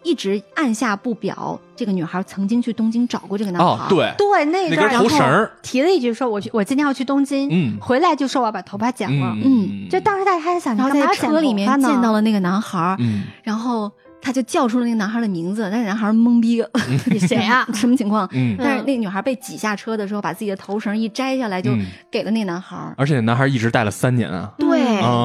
[0.04, 3.66] 一直按下不表，这个女孩曾经去东京找过这个男孩。
[3.66, 9.34] 哦，对对，那段然后提了一句说：“我去，我今天要去东京。”嗯，回来就说我要把头发剪了。
[9.42, 12.94] 嗯，就当时大家还在想，然后在车里面见到了那个男孩。
[13.00, 13.90] 嗯，然后。
[14.24, 16.64] 他就叫出了那个男孩的名字，但是男孩懵逼，
[17.12, 17.68] 你谁啊？
[17.74, 18.26] 什么情况？
[18.58, 21.70] 但是那个女孩被挤下车的时候，把自己的头绳一摘下来，就
[22.10, 22.74] 给了那男孩。
[22.96, 24.80] 而且那男孩一直戴了三年啊，对，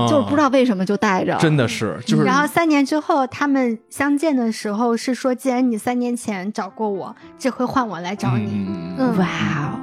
[0.09, 2.23] 就是不知道为什么就戴着，真的是，就是。
[2.25, 8.67] 然后三年之后，他们相见的时候是说：“既然你三年前找过我，这回换我来找你。”
[8.99, 9.79] 嗯，哇哦。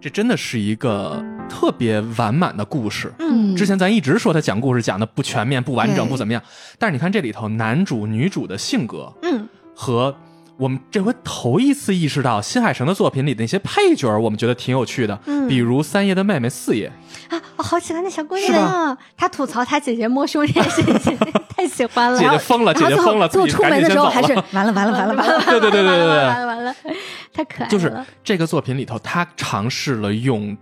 [0.00, 3.12] 这真的是一个特别完满的故事。
[3.18, 6.42] 嗯，之前咱一直说他讲故事讲的不全面、不完整、不怎么样，
[6.78, 10.16] 但是你看这里头男主、女主的性格，嗯，和
[10.56, 15.18] 我们这回头一次意识到新海诚的作品里的那些配角，我们觉得挺有趣的。
[15.26, 16.90] 嗯，比如三爷的妹妹四爷。
[17.28, 18.98] 啊，我好喜欢那小姑娘啊！
[19.16, 21.16] 她吐槽她姐姐摸胸这件事情，
[21.60, 22.18] 太喜欢了。
[22.18, 25.44] 姐姐疯了，姐姐疯了，最后出门的时候还是完了，完了，完了，完了。
[25.44, 26.74] 对对对对对对，完了完了，
[27.32, 27.68] 太可爱了。
[27.70, 27.92] 就是
[28.24, 30.56] 这个作品里头，他尝试了用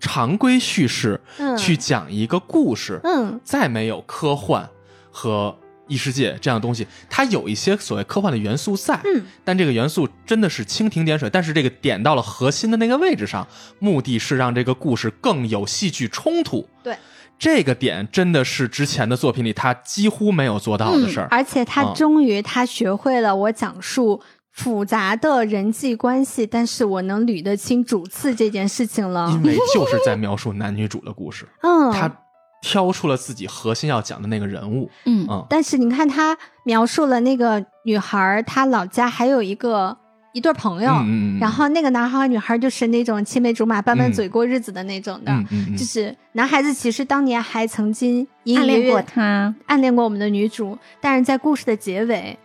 [0.00, 1.20] 常规叙事
[1.56, 4.68] 去讲一个故事，嗯，再没有科幻
[5.12, 5.56] 和。
[5.90, 13.44] 异世界这样的东西，它有一些所谓科幻的元素在，嗯，但这个元素真的是蜻蜓点水，但是这个点到了核心的那个位置上，
[13.80, 16.64] 目的是让这个故事更有戏剧冲突。
[16.84, 16.96] 对，
[17.40, 24.22] 这个点真的是之前的作品里他几乎没有做到的事儿，而且他终于他学会了我讲述
[24.52, 32.14] 复杂的人际关系，但是我能捋得清主次这件事情了，因为就是在描述男女主的故事， 嗯，他。
[32.62, 36.36] 挑出了自己核心要讲的那个人物，嗯嗯，但是你看他
[36.66, 39.96] 描述了那个女孩，她老家还有一个
[40.32, 48.26] 一对朋友，嗯然后那个男孩和女孩就是那种青梅竹马、拌拌嘴过日子的那种的，嗯就是男孩子其实当年还曾经
[48.56, 52.38] 暗恋过他，暗恋过我们的女主，但是在故事的结尾。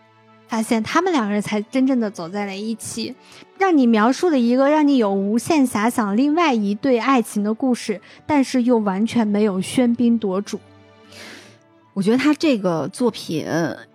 [0.48, 3.16] 发现他们两个人才真正的走在了一起，
[3.58, 10.60] 让你描述了一个让你有无限遐想另外一对爱情的故事，但是又完全没有喧宾夺主。
[11.94, 13.44] 我觉得他这个作品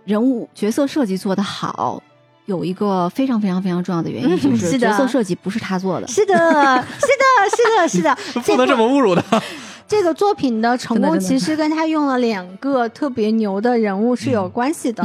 [0.05, 2.03] 人物角色设计做得好，
[2.47, 6.09] 有一个非常非常非常重要的原因，就是角色设计不是他做的。
[6.09, 9.25] 是的，是的，是的，是的， 不能这么侮辱的。
[9.87, 15.03] 这个作品的成功其实跟他用了两个特别牛的人物是有关系的。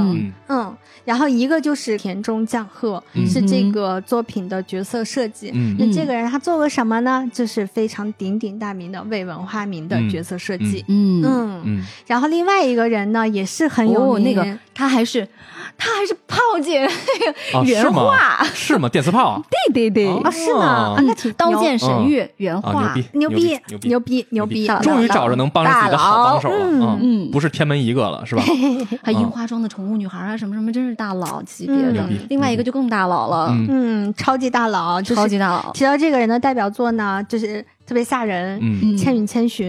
[0.47, 0.75] 嗯。
[1.03, 5.51] 然后一个就是田中将贺，是这个作品的角色设计。
[5.77, 7.27] 那这个人他做过什么呢？
[7.31, 10.83] 就是非常鼎鼎大名的为文化名的角色设计。
[10.87, 11.23] 嗯
[11.63, 11.85] 嗯。
[12.07, 15.27] 然后另外一个人呢，也是很有那个，他还是
[15.77, 18.87] 他还是炮姐那个原画，是吗？
[18.89, 19.41] 电磁炮？
[19.73, 20.95] 对对对，啊是吗？
[20.99, 23.59] 那挺刀剑神域原画，牛逼牛逼
[23.89, 24.67] 牛逼牛逼！
[24.81, 28.43] 终于找着能帮着自己的好帮手了，嗯，不是天门一个了，是吧？
[29.03, 32.07] 还樱花庄的宠物女孩啊，什么什么，真是大佬级别的。
[32.29, 35.71] 另外一个就更大佬了，嗯，超级大佬，超级大佬。
[35.73, 38.59] 提到这个人的代表作呢，就是特别吓人，
[38.99, 39.67] 《千与千寻》，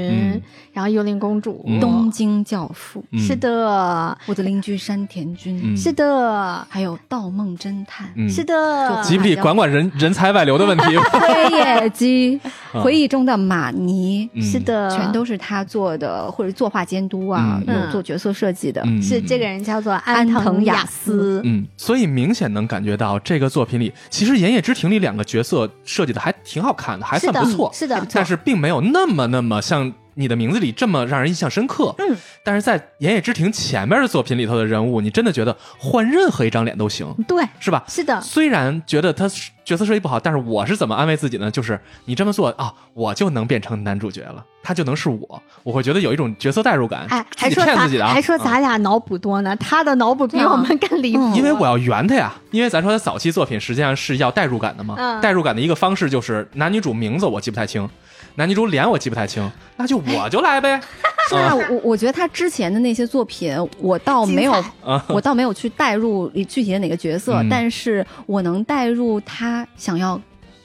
[0.76, 12.38] 然后《幽灵公主》，《东京教父》，是的，我的邻居山田君，是的，还有《盗梦侦探》，是的，吉卜力管管人人才外流的问题，黑野鸡，
[12.74, 28.06] 回忆中的马尼，是的，全都是他做的，或者作画监督啊，有做角色设计的，是这个人叫做安藤雅思，嗯，所以明显能感觉到这个作品里，其实《言叶之庭》里两个角色设计的还挺好看的，还算不错，是的。
[28.12, 31.94] 但是并没有那么那么像你的名字里这么让人印象深刻。
[31.98, 37.06] 嗯，但是在《言叶之庭》前面的作品里头的人物，你真的觉得换任何一张脸都行。
[37.28, 37.84] 对，是吧？
[37.86, 38.20] 是的。
[38.20, 39.28] 虽然觉得他
[39.64, 41.50] 角色设计不好，但是我是怎么安慰自己呢？
[41.50, 47.04] 就是你这么做啊，我就能变成男主角了，他就能是我，我会觉得有一种角色代入感。
[47.10, 51.32] 哎，还说骗自己的，还说咱俩脑补多呢，他的脑补比我们更离谱。
[51.34, 55.20] 因为我要圆他呀，因为咱说他早期作品实际上是要代入感的嘛。
[55.20, 57.88] 代入感的一个方式就是男女主名字我记不太清。
[58.36, 60.80] 男女主脸我记不太清，那就我就来呗。
[61.28, 64.64] 是啊，我我觉得他之前的那些作品，我倒没有，
[65.08, 70.20] 我倒没有去代入具体的哪个角色，但是我能代入他想要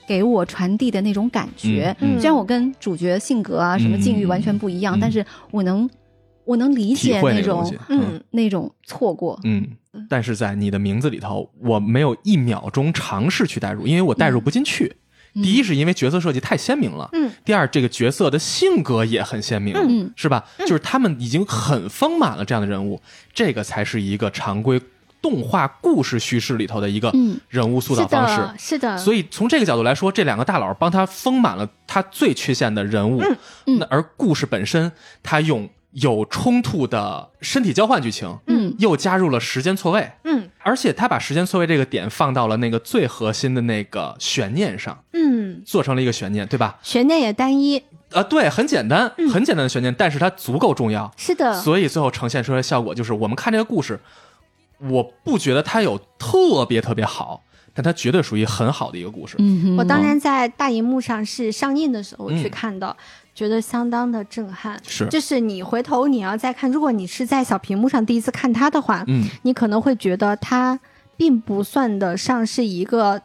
[0.06, 1.96] 给我传递的那种感觉。
[2.20, 5.90] 虽然我跟主角性格啊、什么境遇完全不一样，但是我能，
[6.44, 9.40] 我能理解那种，嗯，那种错过。
[9.42, 9.66] 嗯，
[10.08, 14.94] 但是在你的名字里头，我没有一秒钟尝试去代入，因为我代入不进去。
[15.34, 20.44] 第一是因为角色设计太鲜明了，嗯，第二这个角色的性格也很鲜明，嗯，是吧？
[20.58, 23.00] 就是他们已经很丰满了这样的人物，
[23.32, 24.80] 这个才是一个常规
[25.22, 27.12] 动画故事叙事里头的一个
[27.48, 28.98] 人物塑造方式，是的。
[28.98, 33.22] 所以从这个角度来说，这两个大佬帮他丰满了他最缺陷的人物，
[33.64, 35.68] 那而故事本身他用。
[35.96, 46.78] 有冲突的身体交换剧情，嗯，又加入了时间错位，嗯，而且他把时间错位这个点放到了那个最核心的那个悬念上，嗯，做成了一个悬念，对吧？
[46.82, 53.98] 悬念也单一，啊，对，很简单，很简单的悬念，但是它足够重要，是的，所以最后呈现出来的效果就是，我们看这个故事，
[54.78, 57.42] 我不觉得它有特别特别好，
[57.74, 59.36] 但它绝对属于很好的一个故事。
[59.38, 62.96] 嗯，我当年在大荧幕上是上映的时候去看的。
[63.34, 70.78] 觉得相当的震撼，是，就是你回头你要再看，如果你是在小屏幕上第一次看它的话，嗯，你可能会觉得它
[71.16, 73.22] 并不算得上是一个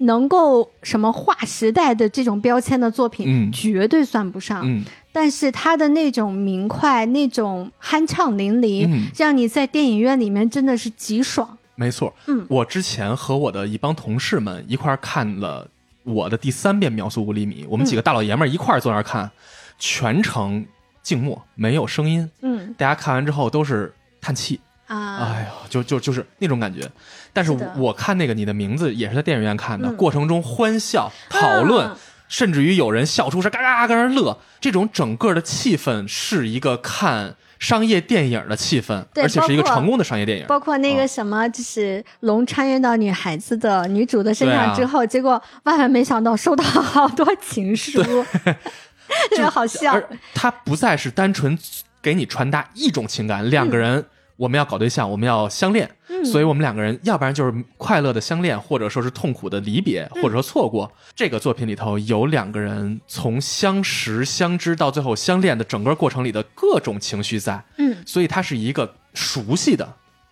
[0.00, 4.82] 能够什么划时代的这种标签的作品，嗯，绝对算不上，嗯，
[5.12, 15.70] 但是他的那种明快，那种酣畅淋漓，嗯，让你在电影院里面真的是极爽，没错，嗯，我之前和我的一帮同事们一块看了。
[16.12, 19.30] 我的第三遍描述五厘米，我们几个大老爷们儿一块儿坐那儿看，
[19.78, 20.66] 全程
[21.02, 22.30] 静默，没有声音。
[22.42, 26.90] 嗯，大家看完之后都是叹气啊，哎呀，就就就是那种感觉。
[27.32, 31.90] 但是我看那个你的名字也是在电影院看的，过程中欢笑讨论，
[32.28, 34.38] 甚至于有人笑出声，嘎嘎嘎那乐。
[34.60, 37.36] 这种整个的气氛是一个看。
[37.60, 40.46] 商业电影的气氛，而且是一个成功的商业电影。
[40.48, 48.02] 包括那个什么，就是龙穿越到女孩子的女主的身上之后，结果万万没想到收到好多情书，
[49.30, 49.92] 特别好笑。
[49.92, 51.56] 而他不再是单纯
[52.02, 54.04] 给你传达一种情感，两个人。
[54.40, 55.86] 我们要搞对象，我们要相恋，
[56.24, 60.90] 所以我们两个人要不然就是快乐的相恋，或者说是痛苦的离别，或者说错过。
[61.14, 69.86] 这个作品里头有两个人从相识、相知到最后相恋的整个过程里的各种情绪在，嗯，所以它是一个熟悉的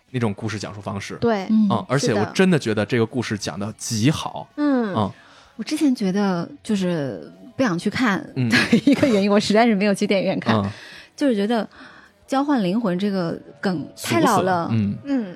[0.09, 4.91] 那种故事讲述方式，对，嗯，而且我真的觉得这个故事讲的极好，嗯。
[4.95, 5.11] 嗯，
[5.55, 8.57] 我之前觉得就是不想去看的
[8.87, 10.67] 一个原因，我实在是没有去电影院看，
[11.15, 11.69] 就是觉得。
[12.29, 15.35] 交换灵魂这个梗太老了，嗯嗯，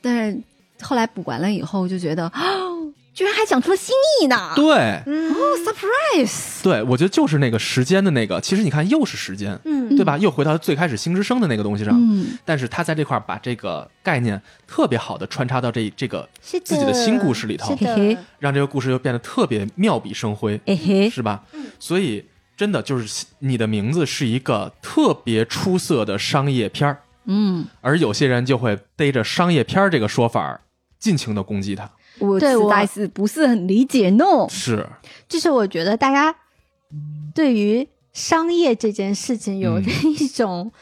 [0.00, 0.40] 但是
[0.80, 4.52] 后来补完了以后就觉得，哦， 居然还讲出了新意呢。
[4.54, 5.34] 对，哦
[5.66, 6.62] ，surprise。
[6.62, 10.16] 对，我觉得就是那个时间的那个，其实你看又是时间，嗯，对吧？
[10.16, 17.76] 又回到最开始星之声的那个东西上，嗯，但是他在这块把这个概念特别好的穿插到这这个自己的新故事里头，
[18.38, 20.60] 让这个故事又变得特别妙笔生辉，
[21.10, 21.42] 是吧？
[21.80, 22.24] 所以。
[22.58, 30.60] 真的就是你的名字是一个特别出色的商业片儿，嗯，而有些人就会逮着商业片儿这个说法
[30.98, 31.88] 尽情的攻击他。
[32.18, 34.48] 我实在是不是很理解，no，？
[34.48, 34.84] 是，
[35.28, 36.34] 就是我觉得大家
[37.32, 40.72] 对于商业这件事情有着一种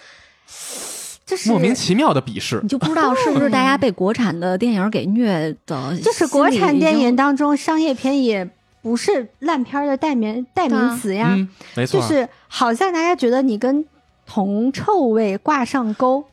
[1.27, 5.95] 就是莫名其妙的鄙视，你就不知道是不是大家被国产的电影给虐的。
[6.01, 8.49] 就是国产电影当中商业片也
[8.87, 11.37] 不是烂片的代名代名词呀，
[11.75, 13.85] 没错，就是好像大家觉得你跟
[14.25, 16.25] 铜臭味挂上钩，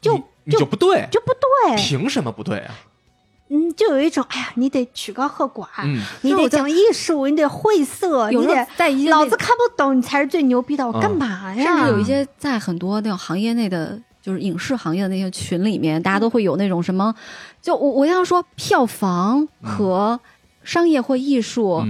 [0.00, 0.18] 就
[0.50, 2.74] 就不对，就不对，凭什么不对啊？
[3.50, 5.66] 嗯，就有一种哎呀，你得曲高和寡，
[6.22, 11.62] 你得讲艺术，你得晦涩，你得在老子看不懂，你才是最牛逼的，我干嘛呀？
[11.62, 14.00] 甚至有一些在很多那种行业内的。
[14.24, 17.14] 就是影视行业的那些群里面，大家都会有那种什么，
[17.60, 20.18] 就我我要说，票房和
[20.64, 21.84] 商业或艺术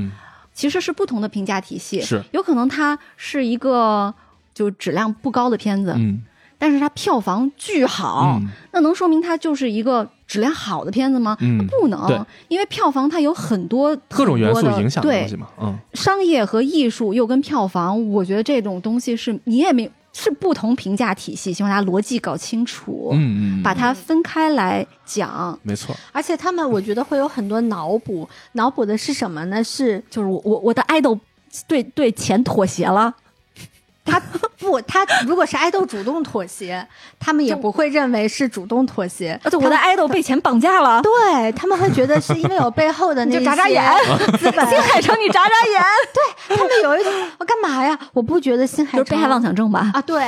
[0.53, 2.01] 其实是不同的评价体系。
[2.01, 4.13] 是有可能它是一个
[4.53, 6.23] 就质量不高的片子，嗯，
[6.59, 8.41] 但是它票房巨好，
[8.73, 11.37] 那能说明它就是一个质量好的片子吗？
[11.41, 15.49] 嗯，不能，因为票房它有很多各种元素影响东西嘛。
[15.61, 19.91] 嗯，商业和艺术又跟票房，我觉得这种东西是你也没。
[20.15, 25.95] 是不同评价体系，希望大家逻辑搞清楚，嗯嗯，把它分开来讲，没错。
[26.13, 29.63] 而且他们，我觉得会有很多脑补，脑补的是什么呢？
[29.63, 31.19] 是就是我我我的爱豆
[31.67, 33.13] 对对钱妥协了。
[34.05, 34.21] 他
[34.59, 36.87] 不，他如果是爱豆主动妥协，
[37.19, 39.39] 他们也不会认为是主动妥协。
[39.43, 43.83] 而且我的爱豆被钱绑架了，对他们会觉得是因为有背后的 那些眨眨眼，
[44.39, 44.65] 资本。
[44.69, 45.83] 新海诚，你眨眨眼。
[46.13, 47.99] 对他们有一种我干嘛呀？
[48.13, 49.91] 我不觉得新海诚被害妄想症吧？
[49.95, 50.23] 啊，对，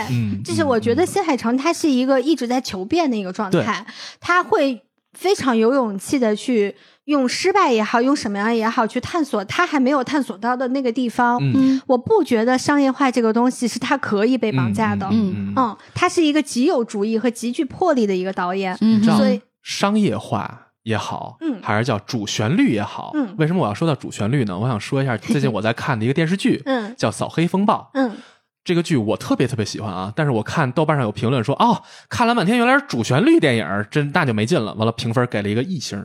[0.44, 3.84] 就是我觉得新海诚他是一个一直在求变的一个状态，
[4.20, 6.74] 他会非常有勇气的去。
[7.06, 11.38] 用失败也好，用什么样也好，去探索他还没有探索到的那个地方。
[11.40, 15.08] 嗯，我不觉得商业化这个东西是他可以被绑架的。
[15.12, 18.76] 嗯嗯，他是一个极有主意和极具魄力的一个导演。
[18.80, 24.58] 嗯，所以商业化也好，嗯，还是叫主旋律也好，嗯，为什么我要说到主旋律呢？
[24.58, 27.88] 我想说一下 最近我在看的一个电视剧，嗯，叫《扫黑风暴》。
[27.98, 28.16] 嗯，
[28.64, 34.74] 这个剧我特别特别喜欢啊，但是我看豆瓣上有评论说，哦，看了半天原来是主旋律电影，真那就没劲了。
[34.74, 36.04] 完了，评分给了一个一星。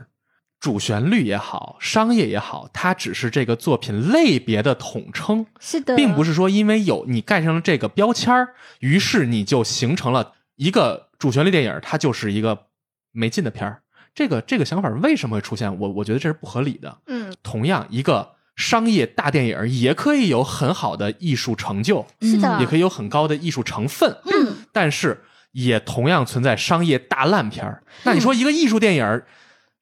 [0.62, 12.66] 主旋律也好，商业也好，它只是这个作品类别的统称，是的，并不是说因为有你盖上了这个标签儿，于是你就形成了一个主旋律电影，它就是一个
[13.10, 13.82] 没劲的片儿。
[14.14, 15.80] 这个这个想法为什么会出现？
[15.80, 16.96] 我我觉得这是不合理的。
[17.08, 24.16] 嗯，同样一个商业大电影也可以有很好的艺术成就，是的，也可以有很高的艺术成分。
[24.26, 27.82] 嗯，但是也同样存在商业大烂片儿。
[28.04, 29.22] 那你说一个艺术电影？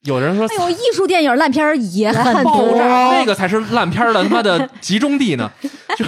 [0.03, 5.51] 有人说：“哎呦，艺术电影烂片也很多，那个才是烂片的他妈的集中地呢。”
[5.95, 6.05] 就。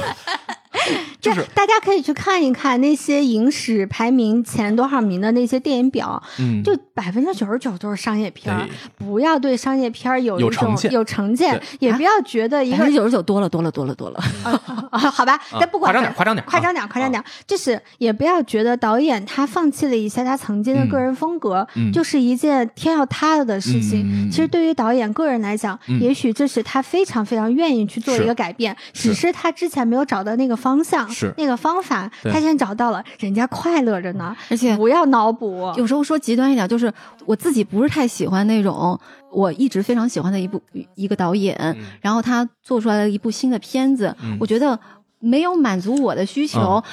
[1.24, 8.68] 就是大家可以去看一看那些影史排名前多少名的那些电影表，嗯，就百分之九十九都是商业片儿。
[8.98, 14.22] 不要对商业片儿有有成见，有成见，也不要觉得一个百分之九十九多了多了多了多了。
[14.92, 24.30] 好吧，但不管夸张点，夸张点，夸张点，夸张点，就是也不要觉得导演他放弃了一下他曾经的个人风格，就是一件天要塌了的事情。
[24.30, 31.10] 其实对于导演个人来讲，也许这是他非常非常愿意去做一个改变，只是他之前没有找到那个方向。
[31.14, 34.36] 是那个方法，他先找到了，人家快乐着呢。
[34.50, 35.72] 而且不要脑补。
[35.78, 36.92] 有时候说极端一点，就是
[37.26, 39.00] 我自己不是太喜欢那种
[39.32, 40.62] 我一直非常喜欢的一部
[40.96, 41.56] 一个导演，
[42.02, 44.78] 然后他做出来了一部新的片子，我觉得
[45.20, 46.84] 没有满足我的需求，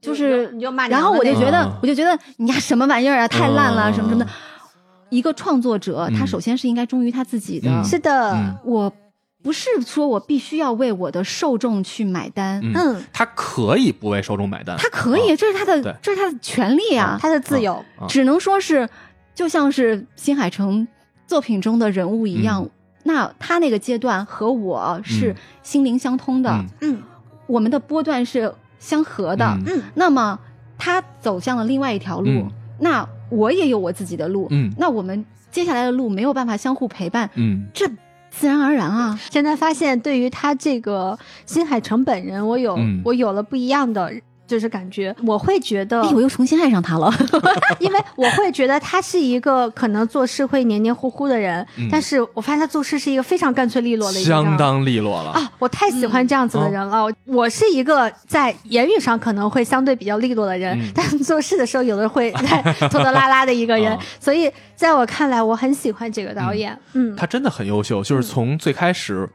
[0.00, 0.88] 就是你就骂。
[0.88, 4.30] 然后我就觉得，我就觉得你呀什么玩意儿啊，太烂了，什么什么的。
[5.10, 7.84] 一个创作者，他首先是应该忠于他自己的。
[7.84, 8.92] 是的，我。
[9.46, 18.88] 不是说我必须要为我的受众去买单，嗯，他可以不为受众买单，他可以，这是他的，这是他的权利啊，他的自由，只能说是，
[19.36, 20.88] 就像是新海诚
[21.28, 22.68] 作品中的人物一样，
[23.04, 25.32] 那他那个阶段和我是
[25.62, 27.00] 心灵相通的，嗯，
[27.46, 30.36] 我们的波段是相合的，嗯，那么
[30.76, 32.48] 他走向了另外一条路，
[32.80, 37.88] 那我也有我自己的路，嗯，那我们接下来的路没有办法相互陪伴，嗯，这。
[38.38, 39.18] 自然而然啊！
[39.30, 44.12] 现在发现，对于他这个新海诚本人，我有我有了不一样的。
[44.46, 47.12] 就是感觉我会觉得，我又重新爱上他了，
[47.80, 55.52] 因为我会觉得他是一个可能做事会黏黏糊糊的人，但是我发现他做事是一个非常干脆利落的，相当利落了啊！
[55.58, 57.06] 我太喜欢这样子的人了。
[57.24, 66.78] 我是一个在言语上可能会相对比较利落的人，但做事的时候有的会拖拖拉拉的一个人， 所以在我看来，我很喜欢这个导演。
[66.92, 69.28] 嗯，他真的很优秀，就是从最开始。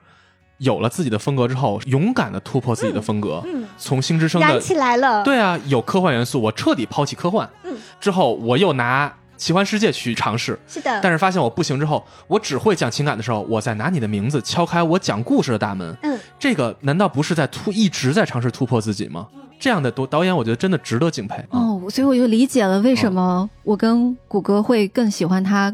[0.61, 19.27] 有了自己的风格之后，勇敢的突破自己的风格，嗯，从《星之声》的燃起来了，对啊，有科幻元素，我彻底抛弃科幻，嗯，之后我又拿奇幻世界去尝试，是的，但是发现我不行之后，我只会讲情感的时候，我再拿你的名字敲开我讲故事的大门，嗯，这个难道不是在突一直在尝试突破自己吗？
[19.59, 21.35] 这样的导导演，我觉得真的值得敬佩。
[21.49, 25.71] 哦，哦，所以我就理解了为什么我跟谷歌会更喜欢他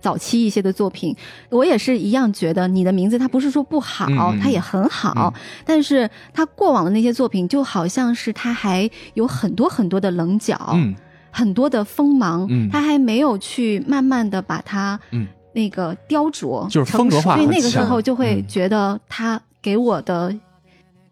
[0.00, 1.14] 早期一些的作品。
[1.50, 4.06] 我也是一样觉得你的名字，它不是说不好，
[4.42, 5.32] 它也很好，
[5.64, 10.76] 但是他过往的那些作品就好像是他还有很多很多的棱角，
[11.30, 14.98] 很多的锋芒，他还没有去慢慢的把它
[15.52, 17.36] 那个雕琢，就是风格化。
[17.36, 20.34] 所以那个时候就会觉得他给我的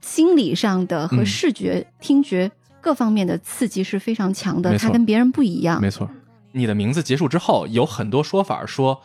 [0.00, 2.50] 心理上的和视觉、听觉。
[2.78, 5.80] 各方面的刺激是非常强的，他跟别人不一样。
[5.80, 6.08] 没错，
[6.56, 9.02] 你的名字结束之后，有很多说法说，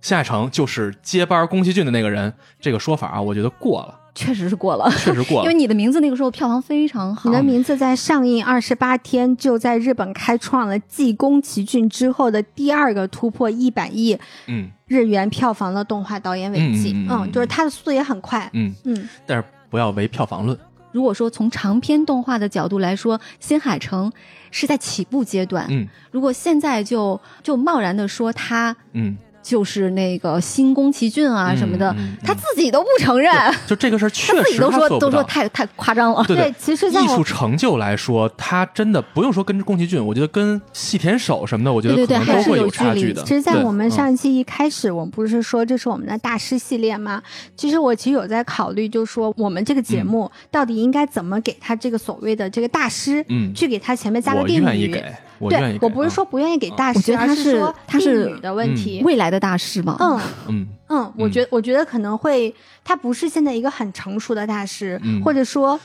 [0.00, 2.32] 夏海成就是接班宫崎骏的那个人。
[2.58, 5.44] 这个说法啊，我觉得过了，确实是过了，确实过了。
[5.44, 16.94] 因为你的名字那个时候票房非常好，你的名字在上映二十八天就在日本开创了继宫崎骏之后的第二个突破一百亿嗯日元票房的动画导演尾迹。
[17.10, 18.48] 嗯，就是他的速度也很快。
[18.54, 20.58] 嗯嗯，但是不要唯票房论。
[20.92, 24.10] 如果说从长篇动画的角度来说，新海诚
[24.56, 25.66] 是在起步阶段。
[25.68, 29.16] 嗯，如果现在就就贸然的说他，嗯。
[29.46, 31.94] 就是那个新宫崎骏啊什么的，
[32.24, 33.32] 他自己都不承认。
[33.64, 36.24] 就这个事儿， 确实自己都说都说太太夸张了。
[36.24, 43.22] 对，其实艺术成就来说，他真的不用说跟宫崎骏，我觉得跟细田守什么的，我觉得可能都会有差距的。
[43.22, 47.22] 其实，在我们上一期一开始，我们不是说这是我们的大师系列吗？
[47.56, 55.00] 其实我其实有在考虑，就是说我们这个节目到底应该怎么给他这个所谓的这个大师，嗯，去给他前面加个定语。
[55.40, 59.96] 对，我不是说不愿意给大师，而是说他是女的问题，未来的大师嘛。
[60.00, 60.20] 嗯。
[60.48, 60.68] 嗯。
[60.88, 65.78] 嗯，我觉我觉得可能会，他不是现在一个很成熟的大师，或者说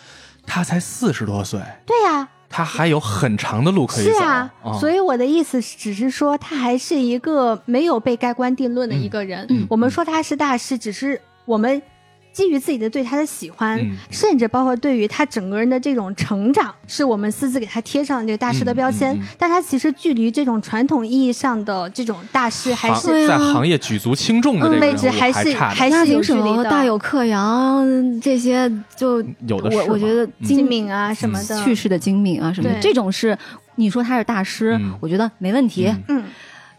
[0.45, 4.11] 他才四十多岁，对呀，他还有很长的路可以走。
[4.11, 9.47] 是啊，所以我的意思只是说，他还是一个没有被盖棺定论的一个人。
[9.67, 11.81] 我们说他是大师，只是我们。
[12.33, 13.79] 基于自己的对他的喜欢，
[14.09, 19.19] 甚至包括对于他整个人的这种成长，是我们私自给他贴上这个大师的标签。
[19.37, 26.63] 但他其实距离这种传统意义上的这种大师，还是在行业举足轻重的这个位置，还是还是有距离的。
[26.63, 27.85] 大有克洋
[28.21, 33.37] 这些，就有的我我觉得精明啊什么的，去世的精明啊什么的，这种是
[33.75, 35.93] 你说他是大师，我觉得没问题。
[36.07, 36.23] 嗯。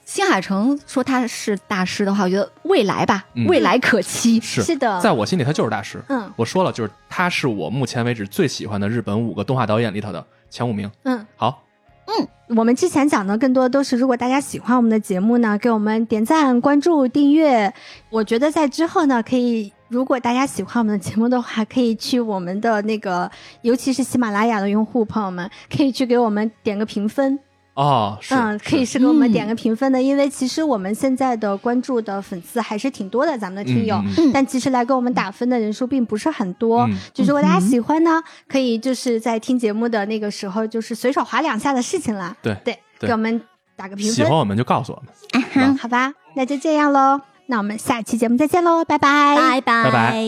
[0.05, 4.40] 新海诚说他是大师的话，我觉得未来吧，未来可期。
[4.40, 6.03] 是是的，在我心里他就是大师。
[6.09, 10.90] 嗯，我说了，就是他是我目前为止最喜欢的日本五个动画导演里头的前五名。
[11.05, 11.62] 嗯，好，
[12.07, 17.72] 嗯，我们之前讲的更多都是，如果大家喜欢我们的节目呢，给我们点赞、关注、订阅。
[18.11, 23.30] 我觉得在之后呢，可以，如果大家喜欢我们的节目的话，可以去我们的那个，
[23.62, 27.38] 尤其是喜马拉雅的用户朋友们，可以去给我们点个评分。
[27.74, 28.98] 哦，嗯，可以是。
[28.98, 33.98] 给我们点个评分的，因为其实我们现在的关注的粉丝还是挺多的，咱们的听友，
[34.32, 36.86] 但其实来给我们打分的人数并不是很多。
[37.14, 42.36] 就如果大家喜欢呢，可以就是在听节目的那个时候，就是随手划两下的事情了。
[42.42, 43.40] 对对，给我们
[43.74, 45.78] 打个评分，喜欢我们就告诉我们。
[45.78, 50.22] 好吧，那就这样喽，那我们下期节目再见喽，拜拜，拜拜，拜拜。